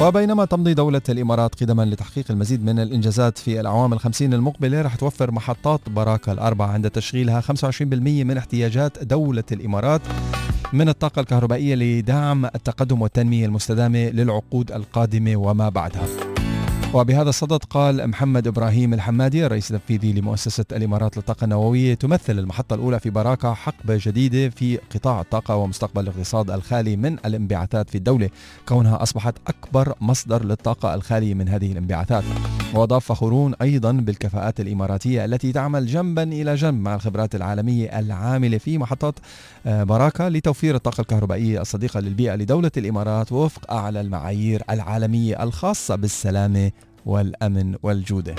وبينما 0.00 0.44
تمضي 0.44 0.74
دولة 0.74 1.02
الإمارات 1.08 1.62
قدما 1.62 1.84
لتحقيق 1.84 2.24
المزيد 2.30 2.64
من 2.64 2.78
الإنجازات 2.78 3.38
في 3.38 3.60
الأعوام 3.60 3.92
الخمسين 3.92 4.34
المقبلة 4.34 4.82
رح 4.82 4.94
توفر 4.94 5.30
محطات 5.30 5.80
براكة 5.88 6.32
الأربعة 6.32 6.66
عند 6.66 6.90
تشغيلها 6.90 7.40
25% 7.40 7.82
من 7.82 8.36
احتياجات 8.36 9.04
دولة 9.04 9.44
الإمارات 9.52 10.00
من 10.72 10.88
الطاقة 10.88 11.20
الكهربائية 11.20 11.74
لدعم 11.74 12.44
التقدم 12.44 13.02
والتنمية 13.02 13.46
المستدامة 13.46 13.98
للعقود 13.98 14.72
القادمة 14.72 15.36
وما 15.36 15.68
بعدها. 15.68 16.31
وبهذا 16.94 17.28
الصدد 17.28 17.64
قال 17.64 18.08
محمد 18.08 18.46
إبراهيم 18.46 18.94
الحمادي 18.94 19.46
الرئيس 19.46 19.70
التنفيذي 19.70 20.12
لمؤسسة 20.12 20.64
الإمارات 20.72 21.16
للطاقة 21.16 21.44
النووية 21.44 21.94
تمثل 21.94 22.38
المحطة 22.38 22.74
الأولى 22.74 23.00
في 23.00 23.10
براكة 23.10 23.54
حقبة 23.54 24.00
جديدة 24.02 24.48
في 24.48 24.76
قطاع 24.76 25.20
الطاقة 25.20 25.56
ومستقبل 25.56 26.02
الاقتصاد 26.02 26.50
الخالي 26.50 26.96
من 26.96 27.18
الانبعاثات 27.24 27.90
في 27.90 27.98
الدولة. 27.98 28.30
كونها 28.68 29.02
أصبحت 29.02 29.34
أكبر 29.46 29.94
مصدر 30.00 30.44
للطاقة 30.44 30.94
الخالية 30.94 31.34
من 31.34 31.48
هذه 31.48 31.72
الانبعاثات. 31.72 32.24
وأضاف 32.74 33.04
فخورون 33.06 33.54
أيضا 33.62 33.92
بالكفاءات 33.92 34.60
الإماراتية 34.60 35.24
التي 35.24 35.52
تعمل 35.52 35.86
جنبا 35.86 36.22
إلى 36.22 36.54
جنب 36.54 36.80
مع 36.80 36.94
الخبرات 36.94 37.34
العالمية 37.34 37.98
العاملة 37.98 38.58
في 38.58 38.78
محطات 38.78 39.14
آه، 39.66 39.82
براكة 39.84 40.28
لتوفير 40.28 40.74
الطاقة 40.74 41.00
الكهربائية 41.00 41.60
الصديقة 41.60 42.00
للبيئة 42.00 42.34
لدولة 42.34 42.70
الإمارات 42.76 43.32
وفق 43.32 43.72
أعلى 43.72 44.00
المعايير 44.00 44.62
العالمية 44.70 45.42
الخاصة 45.42 45.96
بالسلامة 45.96 46.70
والأمن 47.06 47.74
والجودة. 47.82 48.34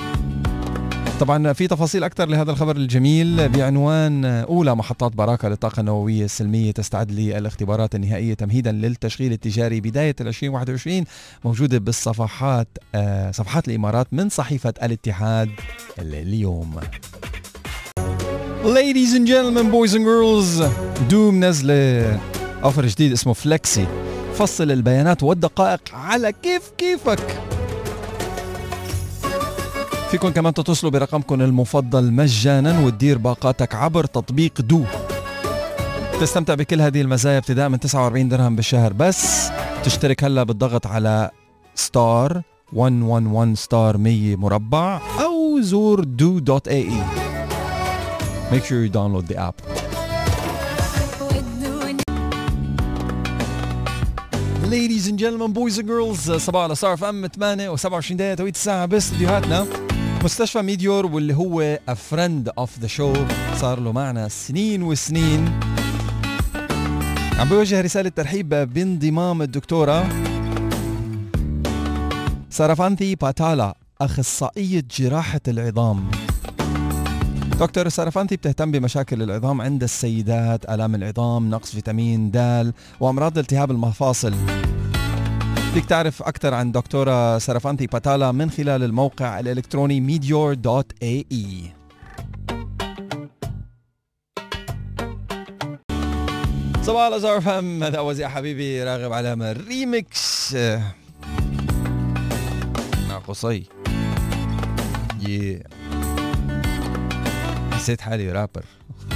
طبعا 1.19 1.53
في 1.53 1.67
تفاصيل 1.67 2.03
أكثر 2.03 2.29
لهذا 2.29 2.51
الخبر 2.51 2.75
الجميل 2.75 3.49
بعنوان 3.49 4.25
أولى 4.25 4.75
محطات 4.75 5.15
باراكا 5.15 5.47
للطاقة 5.47 5.79
النووية 5.79 6.25
السلمية 6.25 6.71
تستعد 6.71 7.11
للاختبارات 7.11 7.95
النهائية 7.95 8.33
تمهيدا 8.33 8.71
للتشغيل 8.71 9.31
التجاري 9.31 9.81
بداية 9.81 10.15
2021 10.21 11.03
موجودة 11.45 11.77
بالصفحات 11.77 12.67
آه، 12.95 13.31
صفحات 13.31 13.67
الإمارات 13.67 14.07
من 14.11 14.29
صحيفة 14.29 14.73
الاتحاد 14.83 15.49
اليوم 15.99 16.79
Ladies 18.63 19.13
and 19.13 19.27
gentlemen, 19.27 19.71
boys 19.71 19.93
and 19.93 20.05
girls 20.05 20.63
du 21.09 21.43
منزلة 21.45 22.19
offer 22.63 22.85
جديد 22.85 23.11
اسمه 23.11 23.33
Flexi 23.33 23.87
تفصل 24.35 24.71
البيانات 24.71 25.23
والدقائق 25.23 25.81
على 25.93 26.33
كيف 26.43 26.71
كيفك. 26.77 27.52
فيكم 30.13 30.29
كمان 30.29 30.53
تتصلوا 30.53 30.91
برقمكم 30.91 31.41
المفضل 31.41 32.11
مجانا 32.11 32.79
وتدير 32.79 33.17
باقاتك 33.17 33.75
عبر 33.75 34.05
تطبيق 34.05 34.61
du. 34.61 34.83
تستمتع 36.21 36.53
بكل 36.53 36.81
هذه 36.81 37.01
المزايا 37.01 37.37
ابتداء 37.37 37.69
من 37.69 37.79
49 37.79 38.29
درهم 38.29 38.55
بالشهر 38.55 38.93
بس 38.93 39.49
تشترك 39.83 40.23
هلا 40.23 40.43
بالضغط 40.43 40.87
على 40.87 41.31
star 41.75 42.41
111 42.73 43.55
star 43.55 43.97
100 43.97 44.35
مربع 44.35 45.01
أو 45.21 45.61
زور 45.61 46.03
du 46.03 46.39
dot 46.39 46.67
ae 46.67 47.03
Make 48.51 48.65
sure 48.65 48.85
you 48.85 48.91
download 48.99 49.25
the 49.31 49.37
app. 49.47 49.57
Ladies 54.75 55.07
and 55.09 55.17
gentlemen, 55.19 55.51
boys 55.53 55.77
and 55.79 55.87
girls 55.87 56.31
صباحو 56.31 56.63
على 56.63 56.75
Star 56.75 57.09
FM 57.09 57.27
8 57.27 57.75
و27 57.75 58.11
دقيقة 58.11 58.33
توقيت 58.35 58.55
الساعة 58.55 58.85
باستديوهاتنا 58.85 59.92
مستشفى 60.23 60.61
ميديور 60.61 61.05
واللي 61.05 61.33
هو 61.33 61.79
friend 61.89 62.63
of 62.63 62.69
the 62.83 62.87
show. 62.87 63.17
صار 63.55 63.79
له 63.79 63.91
معنا 63.91 64.27
سنين 64.27 64.83
وسنين. 64.83 65.59
عم 67.39 67.49
بوجه 67.49 67.81
رسالة 67.81 68.09
ترحيب 68.09 68.49
بانضمام 68.49 69.41
الدكتورة. 69.41 70.09
سارافانتي 72.49 73.15
باتالا 73.15 73.77
أخصائية 74.01 74.83
جراحة 74.97 75.41
العظام. 75.47 76.11
دكتور 77.59 77.89
سارافانتي 77.89 78.35
بتهتم 78.35 78.71
بمشاكل 78.71 79.21
العظام 79.23 79.61
عند 79.61 79.83
السيدات 79.83 80.69
آلام 80.69 80.95
العظام 80.95 81.49
نقص 81.49 81.71
فيتامين 81.71 82.31
د 82.31 82.73
وأمراض 82.99 83.37
التهاب 83.37 83.71
المفاصل. 83.71 84.33
فيك 85.73 85.85
تعرف 85.85 86.23
أكثر 86.23 86.53
عن 86.53 86.71
دكتورة 86.71 87.37
سارافانتي 87.37 87.87
باتالا 87.87 88.31
من 88.31 88.51
خلال 88.51 88.83
الموقع 88.83 89.39
الإلكتروني 89.39 90.19
meteor.ae 90.19 91.69
صباح 96.81 97.07
الأزهر 97.07 97.41
فهم 97.41 97.83
هذا 97.83 97.97
أوز 97.97 98.19
يا 98.19 98.27
حبيبي 98.27 98.83
راغب 98.83 99.13
علامة 99.13 99.51
ريمكس 99.51 100.55
مع 103.09 103.17
قصي. 103.27 103.63
Yeah. 105.23 105.73
حسيت 107.73 108.01
حالي 108.01 108.31
رابر 108.31 108.65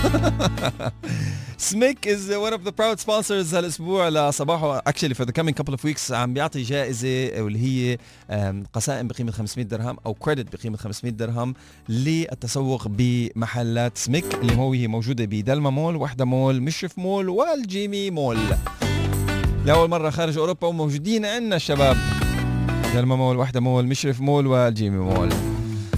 سميك 1.60 2.08
از 2.08 2.32
one 2.32 2.54
of 2.54 2.68
the 2.68 2.72
proud 2.72 3.00
sponsors 3.06 3.54
هالأسبوع 3.54 4.10
لصباحه 4.10 4.80
actually 4.80 5.14
for 5.14 5.26
the 5.26 5.32
coming 5.32 5.54
couple 5.54 5.74
of 5.74 5.84
weeks 5.84 6.12
عم 6.12 6.34
بيعطي 6.34 6.62
جائزة 6.62 7.42
واللي 7.42 7.60
هي 7.60 7.98
قسائم 8.74 9.08
بقيمة 9.08 9.32
500 9.32 9.68
درهم 9.68 9.98
أو 10.06 10.14
كريدت 10.14 10.56
بقيمة 10.56 10.78
500 10.78 11.14
درهم 11.14 11.54
للتسوق 11.90 12.88
بمحلات 12.88 13.98
سميك 13.98 14.26
اللي 14.34 14.56
هو 14.56 14.74
هي 14.74 14.88
موجودة 14.88 15.26
بدلما 15.26 15.70
مول 15.70 15.96
وحدة 15.96 16.26
مول 16.26 16.62
مشرف 16.62 16.98
مول 17.00 17.30
والجيمي 17.30 18.12
مول. 18.12 18.38
لأول 19.66 19.90
مرة 19.90 20.10
خارج 20.10 20.38
أوروبا 20.38 20.68
وموجودين 20.68 21.26
عندنا 21.26 21.56
الشباب. 21.56 21.98
دلما 22.94 23.16
مول 23.16 23.38
وحدة 23.38 23.60
مول 23.60 23.86
مشرف 23.88 24.22
مول 24.22 24.48
والجيمي 24.48 24.98
مول. 24.98 25.30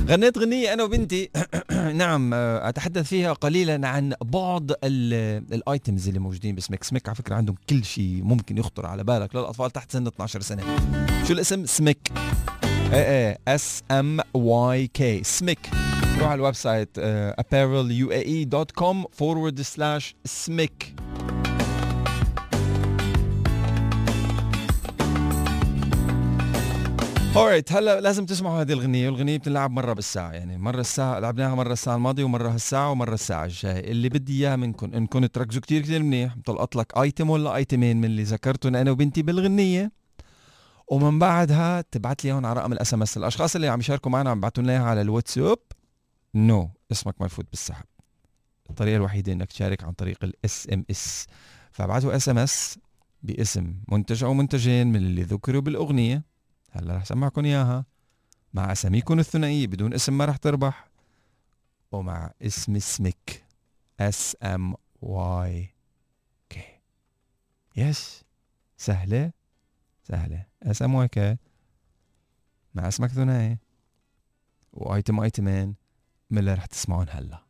غنيت 0.09 0.37
غنية 0.37 0.73
أنا 0.73 0.83
وبنتي. 0.83 1.29
نعم 1.93 2.33
آه، 2.33 2.69
أتحدث 2.69 3.07
فيها 3.07 3.33
قليلا 3.33 3.87
عن 3.87 4.13
بعض 4.21 4.71
ال 4.83 5.04
items 5.04 6.07
اللي 6.07 6.19
موجودين 6.19 6.55
ب 6.55 6.60
SMYK. 6.60 6.83
SMYK 6.83 7.07
على 7.07 7.15
فكرة 7.15 7.35
عندهم 7.35 7.55
كل 7.69 7.85
شيء 7.85 8.21
ممكن 8.23 8.57
يخطر 8.57 8.85
على 8.85 9.03
بالك 9.03 9.35
للأطفال 9.35 9.71
تحت 9.71 9.91
سن 9.91 10.07
12 10.07 10.41
سنة. 10.41 10.63
شو 11.27 11.33
الاسم؟ 11.33 11.65
SMYK 11.65 12.11
إيه 12.93 13.37
S 13.47 13.83
M 13.91 14.19
Y 14.33 14.87
K 14.87 15.23
SMYK 15.23 15.69
روح 16.19 16.27
على 16.27 16.39
ال 16.39 16.55
website 16.55 16.99
uh, 16.99 17.03
appareluae.com 17.41 19.05
forward 19.21 19.61
slash 19.61 20.13
سمك 20.25 20.93
alright 27.39 27.71
هلا 27.71 28.01
لازم 28.01 28.25
تسمعوا 28.25 28.61
هذه 28.61 28.73
الغنية 28.73 29.09
والغنية 29.09 29.37
بتنلعب 29.37 29.71
مرة 29.71 29.93
بالساعة 29.93 30.31
يعني 30.31 30.57
مرة 30.57 30.79
الساعة 30.79 31.19
لعبناها 31.19 31.55
مرة 31.55 31.73
الساعة 31.73 31.95
الماضية 31.95 32.23
ومرة 32.23 32.49
هالساعة 32.49 32.91
ومرة 32.91 33.13
الساعة 33.13 33.45
الجاية. 33.45 33.91
اللي 33.91 34.09
بدي 34.09 34.47
إياه 34.47 34.55
منكم 34.55 34.93
انكم 34.93 35.25
تركزوا 35.25 35.61
كتير 35.61 35.81
كتير 35.81 36.03
منيح 36.03 36.37
بتلقط 36.37 36.75
لك 36.75 36.97
item 36.97 37.29
ولا 37.29 37.55
آيتمين 37.55 37.97
من 37.97 38.05
اللي 38.05 38.23
ذكرتهم 38.23 38.75
أنا 38.75 38.91
وبنتي 38.91 39.21
بالغنية. 39.21 39.91
ومن 40.87 41.19
بعدها 41.19 41.81
تبعت 41.81 42.25
لي 42.25 42.31
هون 42.31 42.45
على 42.45 42.59
رقم 42.59 42.73
ال 42.73 42.93
SMS 42.93 43.17
الأشخاص 43.17 43.55
اللي 43.55 43.67
عم 43.67 43.79
يشاركوا 43.79 44.11
معنا 44.11 44.29
عم 44.29 44.37
يبعثوا 44.37 44.63
لنا 44.63 44.71
إياها 44.71 44.83
على 44.83 45.01
الواتساب. 45.01 45.57
no 46.35 46.63
no. 46.63 46.91
اسمك 46.91 47.21
مرفوض 47.21 47.45
بالسحب. 47.51 47.85
الطريقة 48.69 48.95
الوحيدة 48.95 49.33
إنك 49.33 49.47
تشارك 49.47 49.83
عن 49.83 49.91
طريق 49.91 50.17
ال 50.23 50.67
SMS 50.73 51.27
فابعثوا 51.71 52.15
SMS 52.15 52.79
باسم 53.23 53.73
منتج 53.91 54.23
أو 54.23 54.33
منتجين 54.33 54.87
من 54.87 54.95
اللي 54.95 55.23
ذكروا 55.23 55.61
بالأغنية. 55.61 56.28
هلا 56.71 56.97
رح 56.97 57.05
سمعكم 57.05 57.45
إياها. 57.45 57.85
مع 58.53 58.71
اساميكم 58.71 59.19
الثنائيه 59.19 59.67
بدون 59.67 59.93
اسم 59.93 60.17
ما 60.17 60.25
رح 60.25 60.37
تربح. 60.37 60.87
ومع 61.91 62.31
اسم 62.41 62.75
SMYK. 62.75 63.43
S 63.99 64.37
M 64.43 64.75
Y 65.01 65.75
K 66.49 66.79
yes. 67.75 68.23
سهلة. 68.77 69.31
سهلة. 70.03 70.45
S 70.63 70.81
M 70.81 70.95
Y 70.95 71.07
K 71.07 71.37
مع 72.75 72.87
اسمك 72.87 73.09
ثنائي 73.09 73.57
و 74.73 74.83
item 74.83 75.19
آيتمين 75.19 75.75
من 76.29 76.37
اللي 76.37 76.53
رح 76.53 76.65
تسمعون 76.65 77.05
هلا. 77.09 77.43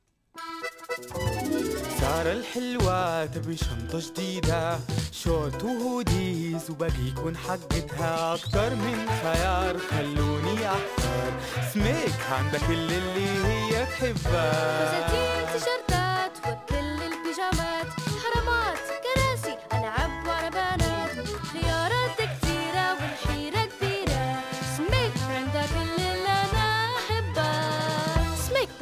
سارة 2.10 2.32
الحلوة 2.32 3.26
تبي 3.26 3.58
شنطة 3.58 4.00
جديدة 4.00 4.80
شورت 5.12 5.64
و 5.64 5.77
hoodies 5.77 6.70
وباقي 6.70 7.08
يكون 7.08 7.38
حقتها 7.38 8.34
أكتر 8.34 8.76
من 8.76 9.10
خيار. 9.24 9.78
خلوني 9.78 10.68
أحتار 10.68 11.32
سميك 11.74 12.20
عندها 12.32 12.68
كل 12.68 12.74
اللي 12.74 13.46
هي 13.46 13.86
تحبها 13.86 14.86
فساتين 14.86 15.54
تيشرتات 15.54 16.38
وكل 16.38 17.04
البيجامات. 17.04 17.79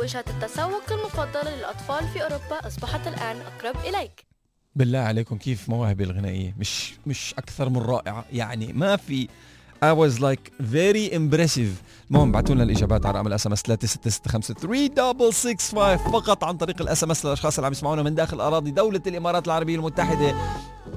وجهة 0.07 0.25
التسوق 0.29 0.83
المفضلة 0.91 1.55
للأطفال 1.55 2.07
في 2.07 2.23
أوروبا 2.23 2.67
أصبحت 2.67 3.07
الآن 3.07 3.37
أقرب 3.41 3.75
إليك. 3.85 4.25
بالله 4.75 4.99
عليكم 4.99 5.37
كيف 5.37 5.69
مواهبي 5.69 6.03
الغنائية؟ 6.03 6.55
مش 6.59 6.93
مش 7.07 7.33
أكثر 7.37 7.69
من 7.69 7.77
رائعة. 7.77 8.25
يعني 8.33 8.73
ما 8.73 8.95
في 8.95 9.27
I 9.83 9.93
was 9.93 10.19
like 10.19 10.51
very 10.73 11.13
impressive. 11.13 11.73
المهم 12.11 12.31
بعتوا 12.31 12.55
لنا 12.55 12.63
الإجابات 12.63 13.05
على 13.05 13.17
رقم 13.17 13.27
ال 13.27 13.47
SMS 13.47 13.62
3665 13.61 15.97
فقط 15.97 16.43
عن 16.43 16.57
طريق 16.57 16.81
ال 16.81 17.03
SMS 17.03 17.25
للأشخاص 17.25 17.57
اللي 17.57 17.65
عم 17.65 17.71
يسمعونا 17.71 18.03
من 18.03 18.15
داخل 18.15 18.41
أراضي 18.41 18.71
دولة 18.71 19.01
الإمارات 19.07 19.47
العربية 19.47 19.75
المتحدة. 19.75 20.35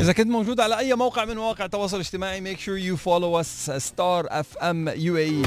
إذا 0.00 0.12
كنت 0.12 0.26
موجود 0.26 0.60
على 0.60 0.78
أي 0.78 0.94
موقع 0.94 1.24
من 1.24 1.36
مواقع 1.36 1.64
التواصل 1.64 1.96
الاجتماعي 1.96 2.54
make 2.54 2.58
sure 2.58 2.78
you 2.78 2.96
follow 2.96 3.42
us 3.42 3.70
star 3.78 4.26
FM 4.28 4.88
UAE 4.96 5.46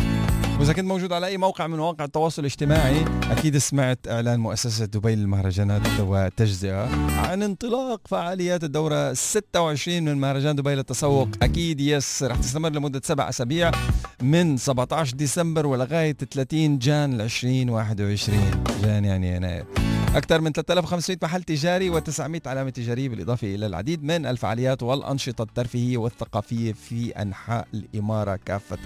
وإذا 0.60 0.74
كنت 0.74 0.86
موجود 0.86 1.14
على 1.14 1.28
أي 1.28 1.38
موقع 1.38 1.68
من 1.68 1.78
مواقع 1.78 2.06
التواصل 2.06 2.42
الاجتماعي 2.42 3.06
أكيد 3.32 3.58
سمعت 3.58 4.08
إعلان 4.08 4.40
مؤسسة 4.40 4.86
دبي 4.86 5.16
للمهرجانات 5.16 6.00
والتجزئة 6.00 6.90
عن 7.20 7.44
انطلاق 7.44 8.02
فعاليات 8.08 8.64
الدورة 8.64 9.14
26 9.14 10.04
من 10.04 10.18
مهرجان 10.18 10.56
دبي 10.56 10.76
للتسوق. 10.76 11.28
أكيد 11.42 11.82
يس 11.82 12.24
رح 12.24 12.38
تستمر 12.38 12.70
لمدة 12.70 13.02
سبع 13.04 13.30
أسابيع 13.30 13.72
من 14.22 14.58
17 14.58 15.16
ديسمبر 15.16 15.68
ولغاية 15.68 16.14
30 16.14 16.80
جان 16.80 17.22
2021 17.22 18.64
جان 18.84 19.06
يعني 19.06 19.36
يناير. 19.36 19.66
أكثر 20.16 20.42
من 20.42 20.52
3500 20.52 21.18
محل 21.24 21.44
تجاري 21.44 21.92
و900 21.92 22.48
علامة 22.48 22.70
تجارية 22.70 23.10
بالإضافة 23.10 23.56
إلى 23.56 23.66
العديد 23.66 24.04
من 24.04 24.26
الفعاليات 24.26 24.84
والأنشطة 24.84 25.42
الترفيهية 25.42 25.98
والثقافية 25.98 26.74
في 26.74 27.22
أنحاء 27.22 27.68
الإمارة 27.74 28.40
كافة. 28.46 28.78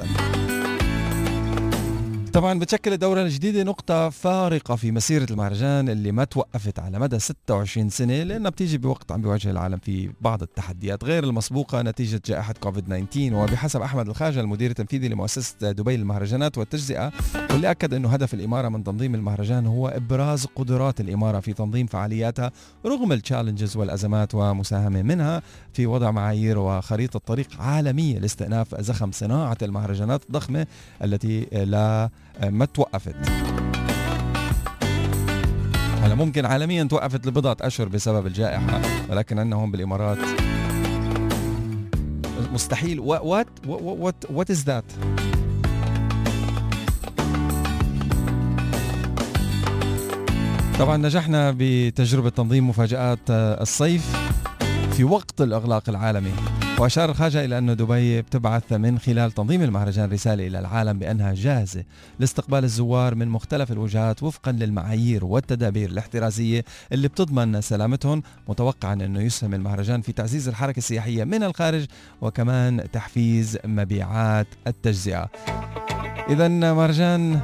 طبعا 2.34 2.60
بتشكل 2.60 2.94
الدورة 2.94 3.22
الجديدة 3.22 3.64
نقطة 3.64 4.10
فارقة 4.10 4.76
في 4.76 4.92
مسيرة 4.92 5.28
المهرجان 5.32 5.90
اللي 5.90 6.12
ما 6.12 6.24
توقفت 6.24 6.80
على 6.80 7.00
مدى 7.00 7.20
26 7.20 7.90
سنة 7.90 8.24
لأنها 8.24 8.50
بتيجي 8.52 8.78
بوقت 8.78 9.12
عم 9.12 9.22
بيواجه 9.22 9.50
العالم 9.52 9.78
في 9.78 10.10
بعض 10.22 10.42
التحديات 10.42 11.04
غير 11.04 11.24
المسبوقة 11.24 11.82
نتيجة 11.82 12.22
جائحة 12.26 12.54
كوفيد 12.60 12.86
19 13.10 13.36
وبحسب 13.36 13.82
أحمد 13.82 14.08
الخاجة 14.10 14.42
المدير 14.42 14.70
التنفيذي 14.70 15.08
لمؤسسة 15.10 15.72
دبي 15.72 15.98
للمهرجانات 15.98 16.58
والتجزئة 16.58 17.12
واللي 17.52 17.72
أكد 17.72 17.94
أنه 17.94 18.10
هدف 18.10 18.34
الإمارة 18.34 18.70
من 18.70 18.84
تنظيم 18.84 19.16
المهرجان 19.16 19.66
هو 19.68 19.88
إبراز 19.88 20.46
قدرات 20.56 21.02
الإمارة 21.02 21.40
في 21.40 21.54
تنظيم 21.54 21.86
فعالياتها 21.88 22.52
رغم 22.86 23.12
التشالنجز 23.12 23.78
والأزمات 23.78 24.36
ومساهمة 24.36 25.02
منها. 25.02 25.42
في 25.74 25.86
وضع 25.86 26.12
معايير 26.12 26.60
وخريطة 26.60 27.20
طريق 27.20 27.48
عالمية 27.60 28.20
لاستئناف 28.20 28.82
زخم 28.82 29.12
صناعة 29.12 29.58
المهرجانات 29.62 30.24
الضخمة 30.24 30.68
التي 31.04 31.48
لا 31.52 32.10
ما 32.44 32.66
توقفت. 32.66 33.16
هلا 36.04 36.16
ممكن 36.16 36.46
عالميا 36.46 36.84
توقفت 36.84 37.28
لبضعة 37.28 37.58
أشهر 37.62 37.88
بسبب 37.88 38.28
الجائحة 38.28 38.82
ولكن 39.10 39.40
عندنا 39.40 39.56
هون 39.56 39.72
بالإمارات. 39.72 40.18
مستحيل. 42.54 43.00
what 43.00 43.48
what 43.68 44.16
what 44.30 44.52
is 44.52 44.64
that 44.64 44.86
طبعا 50.80 50.98
نجحنا 50.98 51.56
بتجربة 51.58 52.30
تنظيم 52.30 52.70
مفاجآت 52.70 53.20
الصيف. 53.30 54.32
في 54.92 55.04
وقت 55.04 55.42
الإغلاق 55.42 55.90
العالمي. 55.90 56.32
وأشار 56.80 57.10
الخاجة 57.10 57.46
إلى 57.46 57.58
أن 57.58 57.76
دبي 57.76 58.22
بتبعث 58.22 58.74
من 58.74 59.00
خلال 59.00 59.32
تنظيم 59.32 59.62
المهرجان 59.62 60.10
رسالة 60.12 60.48
إلى 60.48 60.60
العالم 60.60 61.00
بأنها 61.00 61.34
جاهزة 61.34 61.84
لاستقبال 62.20 62.64
الزوار 62.64 63.16
من 63.16 63.28
مختلف 63.28 63.72
الوجهات 63.72 64.24
وفقا 64.24 64.52
للمعايير 64.52 65.26
والتدابير 65.26 65.90
الاحترازية 65.90 66.66
اللي 66.92 67.08
بتضمن 67.08 67.62
سلامتهم 67.62 68.24
متوقعا 68.48 68.94
أنه 68.94 69.22
يسهم 69.22 69.54
المهرجان 69.54 70.02
في 70.02 70.12
تعزيز 70.12 70.48
الحركة 70.48 70.78
السياحية 70.78 71.24
من 71.24 71.44
الخارج 71.44 71.86
وكمان 72.22 72.92
تحفيز 72.92 73.58
مبيعات 73.66 74.48
التجزئة. 74.68 75.30
إذا 76.30 76.48
مهرجان 76.48 77.40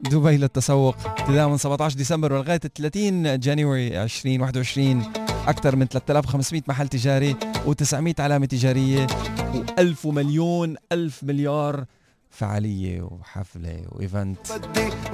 دبي 0.00 0.36
للتسوق 0.36 0.96
ابتداء 1.06 1.48
من 1.48 1.56
17 1.56 1.96
ديسمبر 1.96 2.32
ولغاية 2.32 2.58
30 2.58 3.40
جانيوري 3.40 4.02
2021 4.02 5.29
أكثر 5.50 5.76
من 5.76 5.86
3500 5.86 6.62
محل 6.68 6.88
تجاري 6.88 7.36
و900 7.66 8.20
علامة 8.20 8.46
تجارية 8.46 9.06
و1000 9.06 10.04
ومليون 10.04 10.76
ألف 10.92 11.24
مليار 11.24 11.84
فعالية 12.30 13.02
وحفلة 13.02 13.84
وإيفنت. 13.88 14.38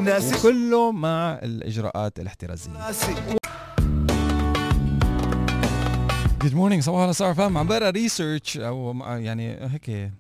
وكله 0.01 0.93
مع 0.93 1.39
الإجراءات 1.43 2.21
الاحترازية. 2.21 2.73
good 6.43 6.55
morning 6.55 6.83
صباح 6.83 6.99
الخير 6.99 7.13
Star 7.13 7.35
FM 7.35 7.59
عم 7.59 7.67
بقرا 7.67 7.91
research 7.91 8.57
أو 8.57 8.95
يعني 9.05 9.57
هيك 9.61 10.13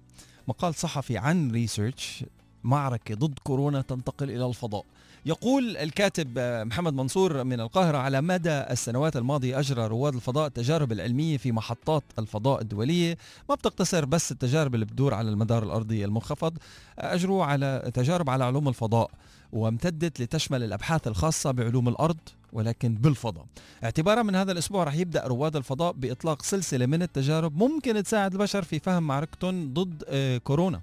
مقال 0.48 0.74
صحفي 0.74 1.18
عن 1.18 1.50
research 1.50 2.24
معركة 2.64 3.14
ضد 3.14 3.38
كورونا 3.38 3.80
تنتقل 3.80 4.30
إلى 4.30 4.46
الفضاء. 4.46 4.84
يقول 5.26 5.76
الكاتب 5.76 6.38
محمد 6.38 6.94
منصور 6.94 7.44
من 7.44 7.60
القاهرة 7.60 7.98
على 7.98 8.20
مدى 8.20 8.50
السنوات 8.50 9.16
الماضية 9.16 9.58
أجرى 9.58 9.86
رواد 9.86 10.14
الفضاء 10.14 10.46
التجارب 10.46 10.92
العلمية 10.92 11.36
في 11.36 11.52
محطات 11.52 12.02
الفضاء 12.18 12.60
الدولية. 12.60 13.18
ما 13.48 13.54
بتقتصر 13.54 14.04
بس 14.04 14.32
التجارب 14.32 14.74
اللي 14.74 14.86
بتدور 14.86 15.14
على 15.14 15.30
المدار 15.30 15.62
الأرضي 15.62 16.04
المنخفض 16.04 16.58
أجروا 16.98 17.44
على 17.44 17.90
تجارب 17.94 18.30
على 18.30 18.44
علوم 18.44 18.68
الفضاء 18.68 19.10
وامتدت 19.52 20.20
لتشمل 20.20 20.62
الأبحاث 20.62 21.06
الخاصة 21.08 21.50
بعلوم 21.50 21.88
الأرض 21.88 22.18
ولكن 22.52 22.94
بالفضاء. 22.94 23.46
اعتبارا 23.84 24.22
من 24.22 24.34
هذا 24.34 24.52
الأسبوع 24.52 24.84
رح 24.84 24.94
يبدأ 24.94 25.26
رواد 25.26 25.56
الفضاء 25.56 25.92
بإطلاق 25.92 26.42
سلسلة 26.42 26.86
من 26.86 27.02
التجارب 27.02 27.56
ممكن 27.56 28.02
تساعد 28.02 28.32
البشر 28.32 28.62
في 28.62 28.78
فهم 28.78 29.02
معركتهم 29.02 29.74
ضد 29.74 30.04
كورونا. 30.44 30.80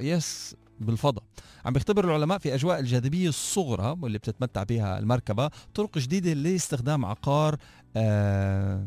yes. 0.00 0.54
بالفضاء. 0.80 1.24
عم 1.64 1.72
بيختبر 1.72 2.04
العلماء 2.04 2.38
في 2.38 2.54
أجواء 2.54 2.80
الجاذبية 2.80 3.28
الصغرى 3.28 3.96
واللي 4.00 4.18
بتتمتع 4.18 4.62
بها 4.62 4.98
المركبة 4.98 5.50
طرق 5.74 5.98
جديدة 5.98 6.32
لاستخدام 6.32 7.04
عقار 7.04 7.56
آه 7.96 8.84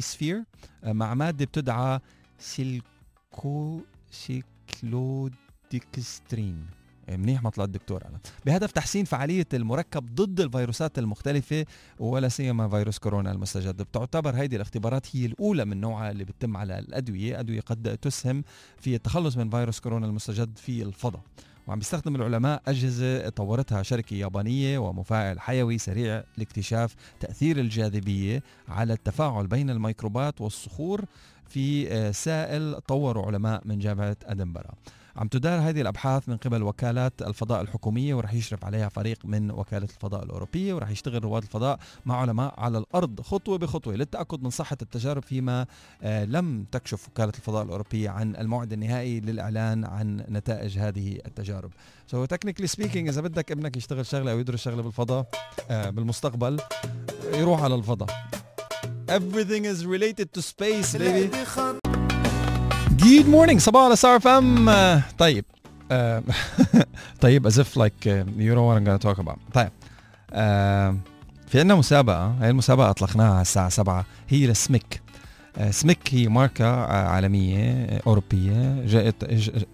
سفير 0.00 0.44
آه 0.84 0.92
مع 0.92 1.14
مادة 1.14 1.44
بتدعى 1.44 2.00
سيلكو 2.38 3.80
سيكلوديكسترين. 4.10 6.66
منيح 7.08 7.42
ما 7.42 7.50
طلع 7.50 7.64
الدكتور 7.64 8.02
أنا. 8.04 8.18
بهدف 8.46 8.72
تحسين 8.72 9.04
فعالية 9.04 9.46
المركب 9.54 10.14
ضد 10.14 10.40
الفيروسات 10.40 10.98
المختلفة 10.98 11.66
ولا 11.98 12.28
سيما 12.28 12.68
فيروس 12.68 12.98
كورونا 12.98 13.32
المستجد. 13.32 13.82
بتعتبر 13.82 14.34
هيدي 14.34 14.56
الاختبارات 14.56 15.16
هي 15.16 15.26
الأولى 15.26 15.64
من 15.64 15.80
نوعها 15.80 16.10
اللي 16.10 16.24
بتتم 16.24 16.56
على 16.56 16.78
الأدوية. 16.78 17.40
أدوية 17.40 17.60
قد 17.60 17.98
تسهم 18.02 18.44
في 18.80 18.94
التخلص 18.94 19.36
من 19.36 19.50
فيروس 19.50 19.80
كورونا 19.80 20.06
المستجد 20.06 20.58
في 20.58 20.82
الفضاء. 20.82 21.22
وعم 21.66 21.78
بيستخدم 21.78 22.16
العلماء 22.16 22.62
أجهزة 22.66 23.28
طورتها 23.28 23.82
شركة 23.82 24.14
يابانية 24.14 24.78
ومفاعل 24.78 25.40
حيوي 25.40 25.78
سريع 25.78 26.24
لاكتشاف 26.36 26.94
تأثير 27.20 27.58
الجاذبية 27.58 28.42
على 28.68 28.92
التفاعل 28.92 29.46
بين 29.46 29.70
الميكروبات 29.70 30.40
والصخور 30.40 31.04
في 31.48 31.92
آه، 31.92 32.10
سائل 32.10 32.80
طوره 32.80 33.26
علماء 33.26 33.62
من 33.64 33.78
جامعة 33.78 34.16
أدنبرا. 34.24 34.70
عم 35.16 35.28
تدار 35.28 35.60
هذه 35.60 35.80
الأبحاث 35.80 36.28
من 36.28 36.36
قبل 36.36 36.62
وكالات 36.62 37.22
الفضاء 37.22 37.60
الحكومية 37.60 38.14
ورح 38.14 38.34
يشرف 38.34 38.64
عليها 38.64 38.88
فريق 38.88 39.18
من 39.24 39.50
وكالة 39.50 39.84
الفضاء 39.84 40.24
الأوروبية 40.24 40.74
ورح 40.74 40.90
يشتغل 40.90 41.24
رواد 41.24 41.42
الفضاء 41.42 41.78
مع 42.06 42.16
علماء 42.16 42.54
على 42.60 42.78
الأرض 42.78 43.20
خطوة 43.20 43.58
بخطوة 43.58 43.94
للتأكد 43.94 44.42
من 44.42 44.50
صحة 44.50 44.76
التجارب 44.82 45.22
فيما 45.22 45.66
آه، 46.02 46.24
لم 46.24 46.66
تكشف 46.72 47.08
وكالة 47.08 47.32
الفضاء 47.36 47.64
الأوروبية 47.64 48.10
عن 48.10 48.36
الموعد 48.36 48.72
النهائي 48.72 49.20
للإعلان 49.20 49.84
عن 49.84 50.24
نتائج 50.28 50.78
هذه 50.78 51.18
التجارب. 51.26 51.70
so 52.06 52.24
technically 52.24 52.66
speaking 52.66 53.08
إذا 53.08 53.20
بدك 53.20 53.52
ابنك 53.52 53.76
يشتغل 53.76 54.06
شغلة 54.06 54.32
أو 54.32 54.38
يدرس 54.38 54.60
شغلة 54.62 54.82
بالفضاء 54.82 55.26
آه، 55.70 55.90
بالمستقبل 55.90 56.60
يروح 57.34 57.62
على 57.62 57.74
الفضاء. 57.74 58.08
Everything 59.08 59.64
is 59.64 59.84
related 59.84 60.32
to 60.32 60.42
space 60.42 60.96
baby. 60.96 61.93
good 63.04 63.28
morning 63.28 63.60
صباحو 63.60 63.82
على 63.82 63.96
Star 63.96 64.20
FM 64.20 64.70
طيب 65.18 65.44
آه، 65.90 66.22
طيب 67.20 67.48
uh, 67.48 67.52
you 67.52 68.54
know 68.54 68.64
what 68.66 68.78
I'm 68.78 68.84
gonna 68.84 69.12
talk 69.12 69.18
about. 69.24 69.38
طيب 69.54 69.70
آه، 70.32 70.96
في 71.46 71.60
عندنا 71.60 71.74
مسابقة 71.74 72.26
هاي 72.40 72.50
المسابقة 72.50 72.90
أطلقناها 72.90 73.32
على 73.32 73.42
الساعة 73.42 73.68
7 73.68 74.04
هي 74.28 74.46
لسميك 74.46 75.00
آه، 75.58 75.70
سميك 75.70 75.98
هي 76.10 76.28
ماركة 76.28 76.84
عالمية 76.86 77.86
أوروبية. 78.06 78.86
جاءت 78.86 79.24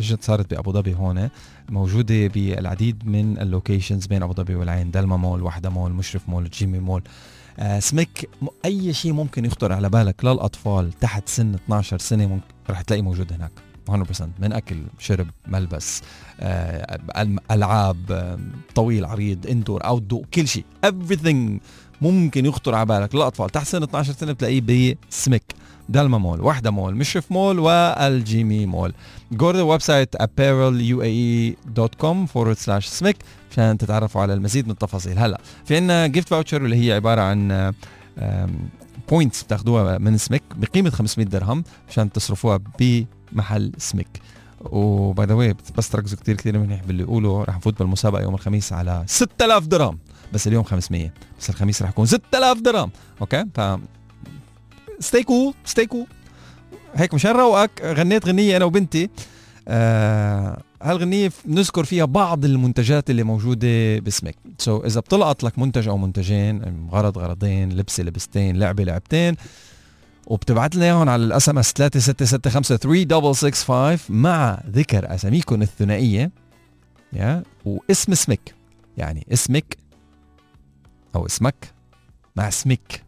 اجت 0.01 0.25
صارت 0.25 0.55
بأبو 0.55 0.73
ظبي 0.73 0.95
هون. 0.95 1.29
موجودة 1.69 2.27
بالعديد 2.27 3.09
من 3.09 3.39
ال 3.39 3.45
locations 3.45 4.07
بين 4.07 4.23
أبو 4.23 4.33
ظبي 4.33 4.55
والعين. 4.55 4.91
دلما 4.91 5.17
مول 5.17 5.43
وحدة 5.43 5.71
مول 5.71 5.93
مشرف 5.93 6.29
مول 6.29 6.51
جيمي 6.51 6.79
مول. 6.79 7.03
سميك 7.79 8.29
أي 8.65 8.93
شيء 8.93 9.13
ممكن 9.13 9.45
يخطر 9.45 9.73
على 9.73 9.89
بالك 9.89 10.25
للأطفال 10.25 10.93
تحت 10.93 11.29
سن 11.29 11.55
12 11.55 11.99
سنة 11.99 12.27
ممكن 12.27 12.47
رح 12.71 12.83
تلاقيه 12.83 13.03
موجود 13.03 13.33
هناك. 13.33 13.51
100% 13.91 13.93
من 14.39 14.53
أكل 14.53 14.77
شرب 14.99 15.27
ملبس 15.47 16.03
ألعاب 17.51 18.39
طويل 18.75 19.05
عريض 19.05 19.47
indoor 19.47 19.85
outdoor 19.85 20.27
كل 20.35 20.49
شيء. 20.49 20.65
Everything 20.87 21.61
ممكن 22.03 22.47
يخطر 22.47 22.75
على 22.75 22.87
بالك 22.87 23.15
للأطفال. 23.15 23.51
تحت 23.51 23.67
سن 23.67 23.83
12 23.83 24.13
سنة 24.13 24.33
بتلاقيه 24.33 24.97
بسمك 25.11 25.43
دلما 25.89 26.19
مول 26.19 26.41
وحدة 26.41 26.71
مول 26.71 26.97
مشرف 26.97 27.33
مول 27.33 27.59
والجيمي 27.59 28.67
مول. 28.67 28.93
جو 29.33 29.53
to 29.53 29.57
the 29.57 29.79
website 29.79 30.23
appareluae.com 30.23 32.27
forward 32.35 32.59
slash 32.59 32.89
smyk 33.01 33.17
عشان 33.51 33.79
تتعرفوا 33.79 34.23
على 34.23 34.35
المزيد 34.35 34.65
من 34.65 34.71
التفاصيل. 34.71 35.19
هلا 35.19 35.41
في 35.65 35.77
عندنا 35.77 36.07
gift 36.07 36.29
voucher 36.29 36.65
اللي 36.65 36.87
هي 36.87 36.93
عبارة 36.93 37.21
عن 37.21 37.73
points 39.11 39.43
بتاخذوها 39.43 39.99
من 39.99 40.19
سميك 40.19 40.43
بقيمة 40.57 40.91
500 40.91 41.29
درهم 41.29 41.65
عشان 41.89 42.13
تصرفوها 42.13 42.61
بمحل 42.79 43.73
سميك. 43.79 44.09
و 44.61 44.83
by 44.83 45.27
the 45.27 45.35
way 45.35 45.57
بس 45.77 45.89
تركزوا 45.89 46.19
كثير 46.19 46.37
كثير 46.37 46.59
منيح 46.59 46.85
باللي 46.85 47.03
يقولوا 47.03 47.45
رح 47.45 47.57
نفوت 47.57 47.79
بالمسابقة 47.79 48.23
يوم 48.23 48.35
الخميس 48.35 48.73
على 48.73 49.05
6000 49.07 49.67
درهم. 49.67 49.99
بس 50.33 50.47
اليوم 50.47 50.65
500 50.65 51.13
بس 51.41 51.51
الخميس 51.51 51.83
رح 51.83 51.89
يكون 51.89 52.07
6000 52.07 52.61
درهم. 52.61 52.91
okay؟ 53.21 53.45
ف 53.55 53.61
stay 55.01 55.23
cool 55.23 55.55
stay 55.65 55.87
cool 55.87 56.07
هيك 56.95 57.15
مشان 57.15 57.31
روقك 57.31 57.71
غنيت 57.85 58.27
غنية 58.27 58.57
أنا 58.57 58.65
وبنتي. 58.65 59.11
آه 59.69 60.63
هالغنية 60.83 61.33
نذكر 61.47 61.85
فيها 61.85 62.05
بعض 62.05 62.45
المنتجات 62.45 63.11
اللي 63.11 63.23
موجودة 63.23 63.99
ب 63.99 64.05
Smyk؟ 64.05 64.37
so 64.59 64.81
so, 64.81 64.85
إذا 64.85 65.01
بتلقط 65.01 65.45
لك 65.45 65.59
منتج 65.59 65.89
أو 65.89 65.99
منتجين 65.99 66.89
غرض 66.93 67.19
غرضين 67.19 67.73
لبسة 67.73 68.03
لبستين 68.03 68.57
لعبة 68.57 68.85
لعبتين 68.85 69.37
وبتبعت 70.27 70.77
لنا 70.77 70.85
إياهم 70.85 71.09
على 71.09 71.25
ال 71.25 71.49
SMS 71.49 71.73
3665 71.73 73.99
مع 74.09 74.63
ذكر 74.71 75.15
أساميكم 75.15 75.63
الثنائية 75.63 76.31
يا 77.13 77.43
واسم 77.65 78.13
Smyk. 78.13 78.55
يعني 78.97 79.27
اسمك 79.33 79.77
أو 81.17 81.27
اسمك 81.27 81.75
مع 82.37 82.49
Smyk. 82.49 83.05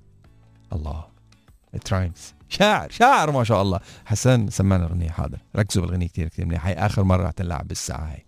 الله. 0.73 1.05
It 1.77 1.93
rhymes. 1.93 2.42
شاعر 2.53 2.91
شاعر 2.91 3.31
ما 3.31 3.45
شاء 3.45 3.63
الله. 3.63 3.81
حسن 4.07 4.51
سمعنا 4.51 4.87
الأغنية 4.87 5.11
حاضر 5.11 5.39
ركزوا 5.57 5.83
بالأغنية 5.83 6.09
كثير 6.09 6.29
كثير 6.29 6.47
منيح 6.47 6.67
هاي 6.67 6.75
آخر 6.75 7.03
مرة 7.03 7.31
تنلعب 7.31 7.69
بالساعة 7.69 8.13
هاي. 8.13 8.27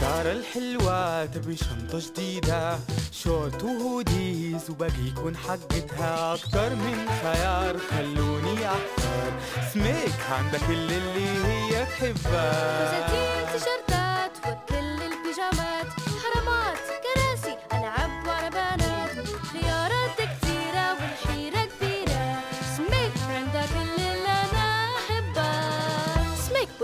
سارة 0.00 0.32
الحلوة 0.32 1.26
تبي 1.26 1.56
شنطة 1.56 1.98
جديدة 1.98 2.78
شورت 3.12 3.62
وهوديز 3.62 4.70
وباقي 4.70 5.06
يكون 5.06 5.36
حقتها 5.36 6.34
أكتر 6.34 6.74
من 6.74 7.08
خيار. 7.22 7.78
خلوني 7.78 8.66
أحتار 8.66 9.32
سميك 9.72 10.20
عندك 10.30 10.60
كل 10.66 10.72
اللي 10.72 11.46
هي 11.46 11.86
تحبها 11.86 13.91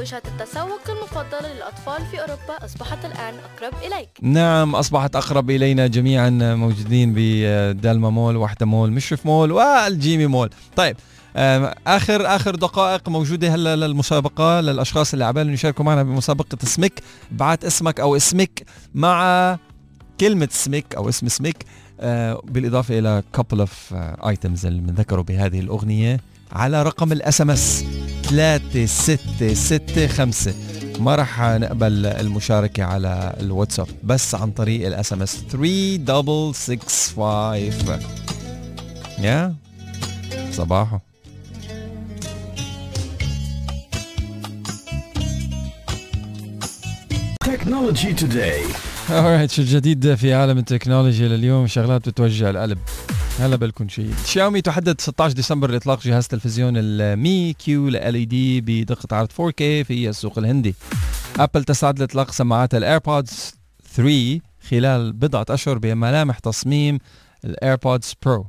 وجهة 0.09 0.23
التسوق 0.27 0.81
المفضلة 0.89 1.55
للأطفال 1.55 2.07
في 2.07 2.21
أوروبا. 2.21 2.65
أصبحت 2.65 3.05
الآن 3.05 3.35
أقرب 3.35 3.73
إليك. 3.83 4.09
نعم 4.23 4.75
أصبحت 4.75 5.17
أقرب 5.17 5.51
إلينا 5.51 5.87
جميعا 5.87 6.31
موجودين 6.55 7.13
بدالما 7.17 8.11
مول 8.11 8.37
وحده 8.37 8.67
مول 8.67 8.93
مشرف 8.93 9.27
مول 9.27 9.53
والجيمي 9.53 10.27
مول. 10.27 10.51
طيب 10.77 10.97
آخر 11.87 12.27
آخر 12.27 12.55
دقائق 12.55 13.09
موجودة 13.09 13.55
هلا 13.55 13.77
للمسابقة 13.77 14.61
للأشخاص 14.61 15.13
اللي 15.13 15.25
عبالهم 15.25 15.53
يشاركوا 15.55 15.85
معنا 15.85 16.03
بمسابقة 16.03 16.59
سميك. 16.65 17.03
بعت 17.31 17.65
اسمك 17.65 18.01
أو 18.01 18.17
اسمك 18.17 18.63
مع 18.95 19.59
كلمة 20.21 20.49
سميك 20.53 20.95
أو 20.95 21.09
اسم 21.09 21.29
Smyk 21.29 21.65
آه، 22.01 22.43
بالإضافة 22.45 22.99
إلى 22.99 23.23
couple 23.37 23.59
of 23.59 23.95
items 24.27 24.67
اللي 24.67 24.81
بنذكروا 24.81 25.25
بهذه 25.25 25.61
الأغنية. 25.61 26.21
على 26.53 26.83
رقم 26.83 27.13
ال 27.13 27.41
SMS 27.41 27.85
3665 28.23 30.55
ما 31.01 31.15
راح 31.15 31.41
نقبل 31.41 32.07
المشاركة 32.07 32.85
على 32.85 33.37
الواتساب 33.41 33.87
بس 34.05 34.35
عن 34.35 34.51
طريق 34.51 34.87
ال 34.87 35.13
SMS 35.13 35.37
3665 35.51 38.01
يا 39.19 39.55
صباحو. 40.53 40.99
Technology 47.45 48.13
Today. 48.15 48.63
alright 49.09 49.51
شو 49.53 49.63
الجديد 49.63 50.15
في 50.15 50.35
عالم 50.35 50.59
التكنولوجيا 50.59 51.29
لليوم؟ 51.29 51.67
شغلات 51.67 52.09
بتوجع 52.09 52.51
القلب. 52.51 52.79
هلا 53.39 53.57
بالكم 53.57 53.89
شيء 53.89 54.15
شاومي 54.27 54.61
تحدد 54.61 55.01
16 55.01 55.35
ديسمبر 55.35 55.71
لإطلاق 55.71 56.01
جهاز 56.03 56.29
تلفزيون 56.29 56.75
ال 56.77 57.97
Mi 57.97 58.25
QLED 58.25 58.61
بدقة 58.61 59.17
عرض 59.17 59.33
4K 59.33 59.57
في 59.59 60.09
السوق 60.09 60.39
الهندي. 60.39 60.75
أبل 61.39 61.65
تسعد 61.65 61.99
لإطلاق 61.99 62.31
سماعات 62.31 62.75
ال 62.75 62.85
AirPods 62.85 63.55
3 63.95 64.41
خلال 64.71 65.13
بضعة 65.13 65.47
أشهر 65.51 65.79
بملامح 65.79 66.39
تصميم 66.39 66.99
ال 67.45 67.53
AirPods 67.54 68.15
Pro 68.27 68.47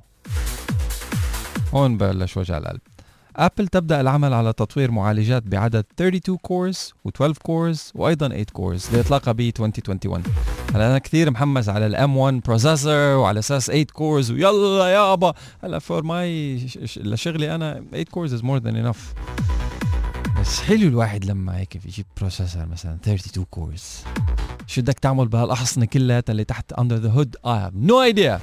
هون 1.74 1.98
بلش 1.98 2.38
وجع 2.38 2.58
القلب. 2.58 2.82
ابل 3.40 3.68
تبدأ 3.68 4.02
العمل 4.02 4.34
على 4.34 4.54
تطوير 4.54 4.92
معالجات 4.92 5.44
بعدد 5.44 5.86
32 5.96 6.38
cores 6.38 6.94
و12 7.08 7.32
cores 7.44 7.92
وأيضا 7.96 8.28
8 8.28 8.46
cores 8.54 8.96
لاطلاقها 8.96 9.32
ب 9.32 9.40
2021 9.40 10.24
هلا 10.74 10.88
أنا 10.88 10.98
كثير 10.98 11.32
محمس 11.32 11.70
على 11.70 11.86
ال 11.86 12.18
M1 12.18 12.42
processor 12.42 12.94
وعلى 12.94 13.40
أساس 13.40 13.66
8 13.66 13.86
cores 13.86 14.32
ويلا 14.32 14.88
يابا 14.88 15.34
هلا 15.64 15.80
for 15.80 16.04
my 16.04 16.58
لشغلي 16.98 17.56
أنا 17.56 17.84
8 17.92 18.06
cores 18.06 18.34
is 18.34 18.44
more 18.44 18.58
than 18.58 18.76
enough 18.76 19.14
بس 20.42 20.62
حلو 20.62 20.88
الواحد 20.88 21.26
لما 21.26 21.58
هيك 21.58 21.76
يجيب 21.76 22.06
processor 22.18 22.66
مثلا 22.66 22.96
32 23.04 23.46
cores 23.50 24.04
شو 24.68 24.82
بدك 24.82 25.00
تعمل 25.00 25.28
بهالأحصنة 25.28 25.86
كلها 25.86 26.24
اللي 26.30 26.44
تحت 26.44 26.74
under 26.74 26.96
the 26.96 27.10
hood 27.10 27.36
I 27.46 27.52
have 27.52 27.74
no 27.76 28.02
idea 28.02 28.40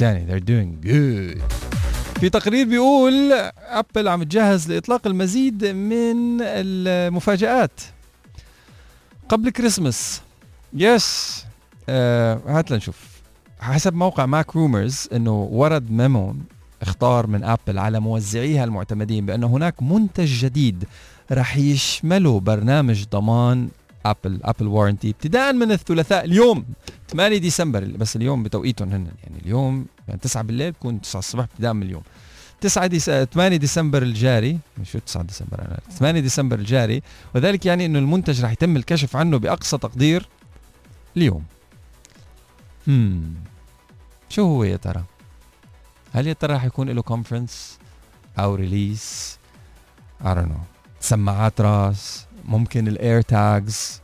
يعني 0.00 0.26
they're 0.26 0.44
doing 0.44 0.86
good. 0.86 1.65
في 2.20 2.28
تقرير 2.28 2.66
بيقول 2.66 3.32
أبل 3.58 4.08
عم 4.08 4.22
تجهز 4.22 4.72
لإطلاق 4.72 5.06
المزيد 5.06 5.64
من 5.64 6.40
المفاجآت 6.40 7.80
قبل 9.28 9.50
Christmas 9.50 10.22
yes 10.74 11.44
آه 11.88 12.40
هات 12.46 12.70
لنشوف. 12.70 12.96
حسب 13.60 13.94
موقع 13.94 14.26
MacRumors 14.26 15.08
إنه 15.12 15.48
ورد 15.52 15.90
memo 15.90 16.34
إخطار 16.82 17.26
من 17.26 17.44
أبل 17.44 17.78
على 17.78 18.00
موزعيها 18.00 18.64
المعتمدين 18.64 19.26
بان 19.26 19.44
هناك 19.44 19.82
منتج 19.82 20.44
جديد 20.44 20.84
رح 21.32 21.56
يشملوا 21.56 22.40
برنامج 22.40 23.04
ضمان 23.04 23.68
أبل 24.06 24.40
Apple 24.44 24.66
warranty 24.66 25.10
ابتداء 25.10 25.52
من 25.52 25.72
الثلاثاء 25.72 26.24
اليوم 26.24 26.64
8 27.08 27.38
ديسمبر 27.38 27.84
بس 27.84 28.16
اليوم 28.16 28.42
بتوقيتهم 28.42 28.88
هن 28.88 29.06
يعني 29.24 29.38
اليوم 29.44 29.86
يعني 30.08 30.20
9 30.20 30.42
بالليل 30.42 30.72
بكون 30.72 31.00
9 31.00 31.18
الصبح 31.18 31.42
ابتداء 31.42 31.72
من 31.72 31.82
اليوم. 31.82 32.02
9 32.60 32.86
ديس... 32.86 33.10
8 33.10 33.56
ديسمبر 33.56 34.02
الجاري. 34.02 34.58
شو 34.82 34.98
9 34.98 35.22
ديسمبر 35.22 35.60
أنا 35.60 35.78
8 35.90 36.20
ديسمبر 36.20 36.58
الجاري. 36.58 37.02
وذلك 37.34 37.66
يعني 37.66 37.86
إنه 37.86 37.98
المنتج 37.98 38.44
رح 38.44 38.50
يتم 38.50 38.76
الكشف 38.76 39.16
عنه 39.16 39.38
بأقصى 39.38 39.78
تقدير 39.78 40.28
اليوم. 41.16 41.44
هم. 42.88 43.34
شو 44.28 44.42
هو 44.42 44.64
يا 44.64 44.76
ترى؟ 44.76 45.04
هل 46.12 46.26
يا 46.26 46.32
ترى 46.32 46.54
رح 46.54 46.64
يكون 46.64 46.88
له 46.88 47.02
conference 47.02 47.78
أو 48.38 48.54
ريليس 48.54 49.38
I 50.24 50.46
سماعات 51.00 51.60
راس 51.60 52.26
ممكن 52.44 52.88
الاير 52.88 53.22
تاجز 53.22 54.00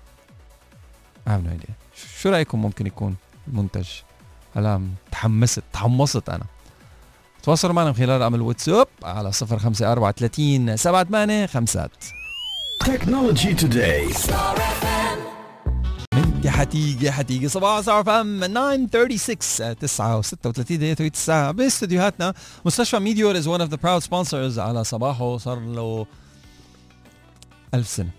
I 1.26 1.30
have 1.30 1.42
no 1.44 1.70
شو 2.20 2.28
رأيكم 2.30 2.62
ممكن 2.62 2.86
يكون 2.86 3.16
المنتج؟ 3.48 3.88
هلا 4.56 4.88
تحمست 5.12 5.62
تحمست 5.72 6.28
أنا. 6.28 6.44
تواصلوا 7.42 7.74
معنا 7.74 7.88
من 7.88 7.96
خلال 7.96 8.20
رقم 8.20 8.34
الواتساب 8.34 8.86
على 9.02 9.30
054 9.42 10.76
78 10.76 11.46
5 11.46 11.88
Technology 12.84 13.54
Today. 13.60 14.32
من 16.14 16.50
حتيجي 16.50 17.12
حتيجي 17.12 17.48
صباح 17.48 17.80
صار 17.80 18.04
فم 18.04 18.46
936 18.46 19.76
9 19.78 20.22
و36 20.22 20.60
دقيقة 20.60 20.94
توقيت 20.94 21.14
الساعة 21.14 21.50
باستديوهاتنا. 21.50 22.34
مستشفى 22.64 22.98
ميديور 22.98 23.42
is 23.42 23.44
one 23.44 23.60
of 23.60 23.70
the 23.70 23.76
proud 23.76 24.02
sponsors 24.08 24.58
على 24.58 24.84
صباحو 24.84 25.36
صار 25.36 25.60
له 25.60 26.06
ألف 27.74 27.88
سنة. 27.88 28.10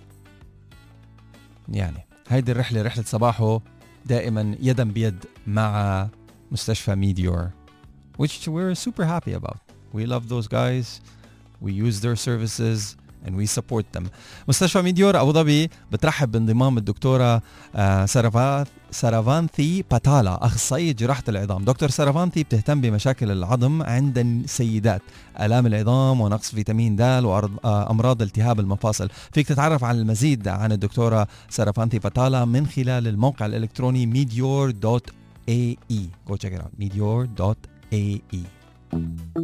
يعني 1.69 2.05
هيدي 2.29 2.51
الرحلة 2.51 2.81
رحلة 2.81 3.03
صباحو 3.03 3.61
دائما 4.05 4.55
يدا 4.61 4.83
بيد 4.83 5.25
مع 5.47 6.07
مستشفى 6.53 6.95
ميديور 6.95 7.49
which 8.17 8.47
we're 8.47 8.75
super 8.75 9.05
happy 9.05 9.33
about. 9.33 9.59
We 9.93 10.05
love 10.05 10.29
those 10.29 10.47
guys. 10.47 11.01
We 11.65 11.71
use 11.71 12.01
their 12.01 12.15
services 12.15 12.95
and 13.25 13.35
we 13.35 13.45
support 13.45 13.85
them. 13.93 14.09
مستشفى 14.47 14.81
ميديور 14.81 15.21
ابو 15.21 15.31
ظبي 15.31 15.69
بترحب 15.91 16.31
بانضمام 16.31 16.77
الدكتورة 16.77 17.41
آه، 17.75 18.05
سارافا 18.05 18.65
سارافانثي 18.91 19.83
باتالا 19.91 20.45
أخصائية 20.45 20.91
جراحة 20.91 21.23
العظام. 21.29 21.65
دكتور 21.65 21.89
سارافانثي 21.89 22.43
بتهتم 22.43 22.81
بمشاكل 22.81 23.31
العظم 23.31 23.83
عند 23.83 24.17
السيدات. 24.17 25.01
آلام 25.39 25.67
العظام 25.67 26.21
ونقص 26.21 26.51
فيتامين 26.51 26.95
د 26.95 27.01
وامراض 27.01 28.21
التهاب 28.21 28.59
المفاصل. 28.59 29.09
فيك 29.31 29.47
تتعرف 29.47 29.83
على 29.83 29.99
المزيد 30.01 30.47
عن 30.47 30.71
الدكتورة 30.71 31.27
سارافانثي 31.49 31.99
باتالا 31.99 32.45
من 32.45 32.67
خلال 32.67 33.07
الموقع 33.07 33.45
الإلكتروني 33.45 34.05
meteor.ae 35.47 36.09
go 36.25 36.37
check 36.37 36.53
it 36.53 36.61
out. 36.61 36.71
Meteor.ae 36.77 38.21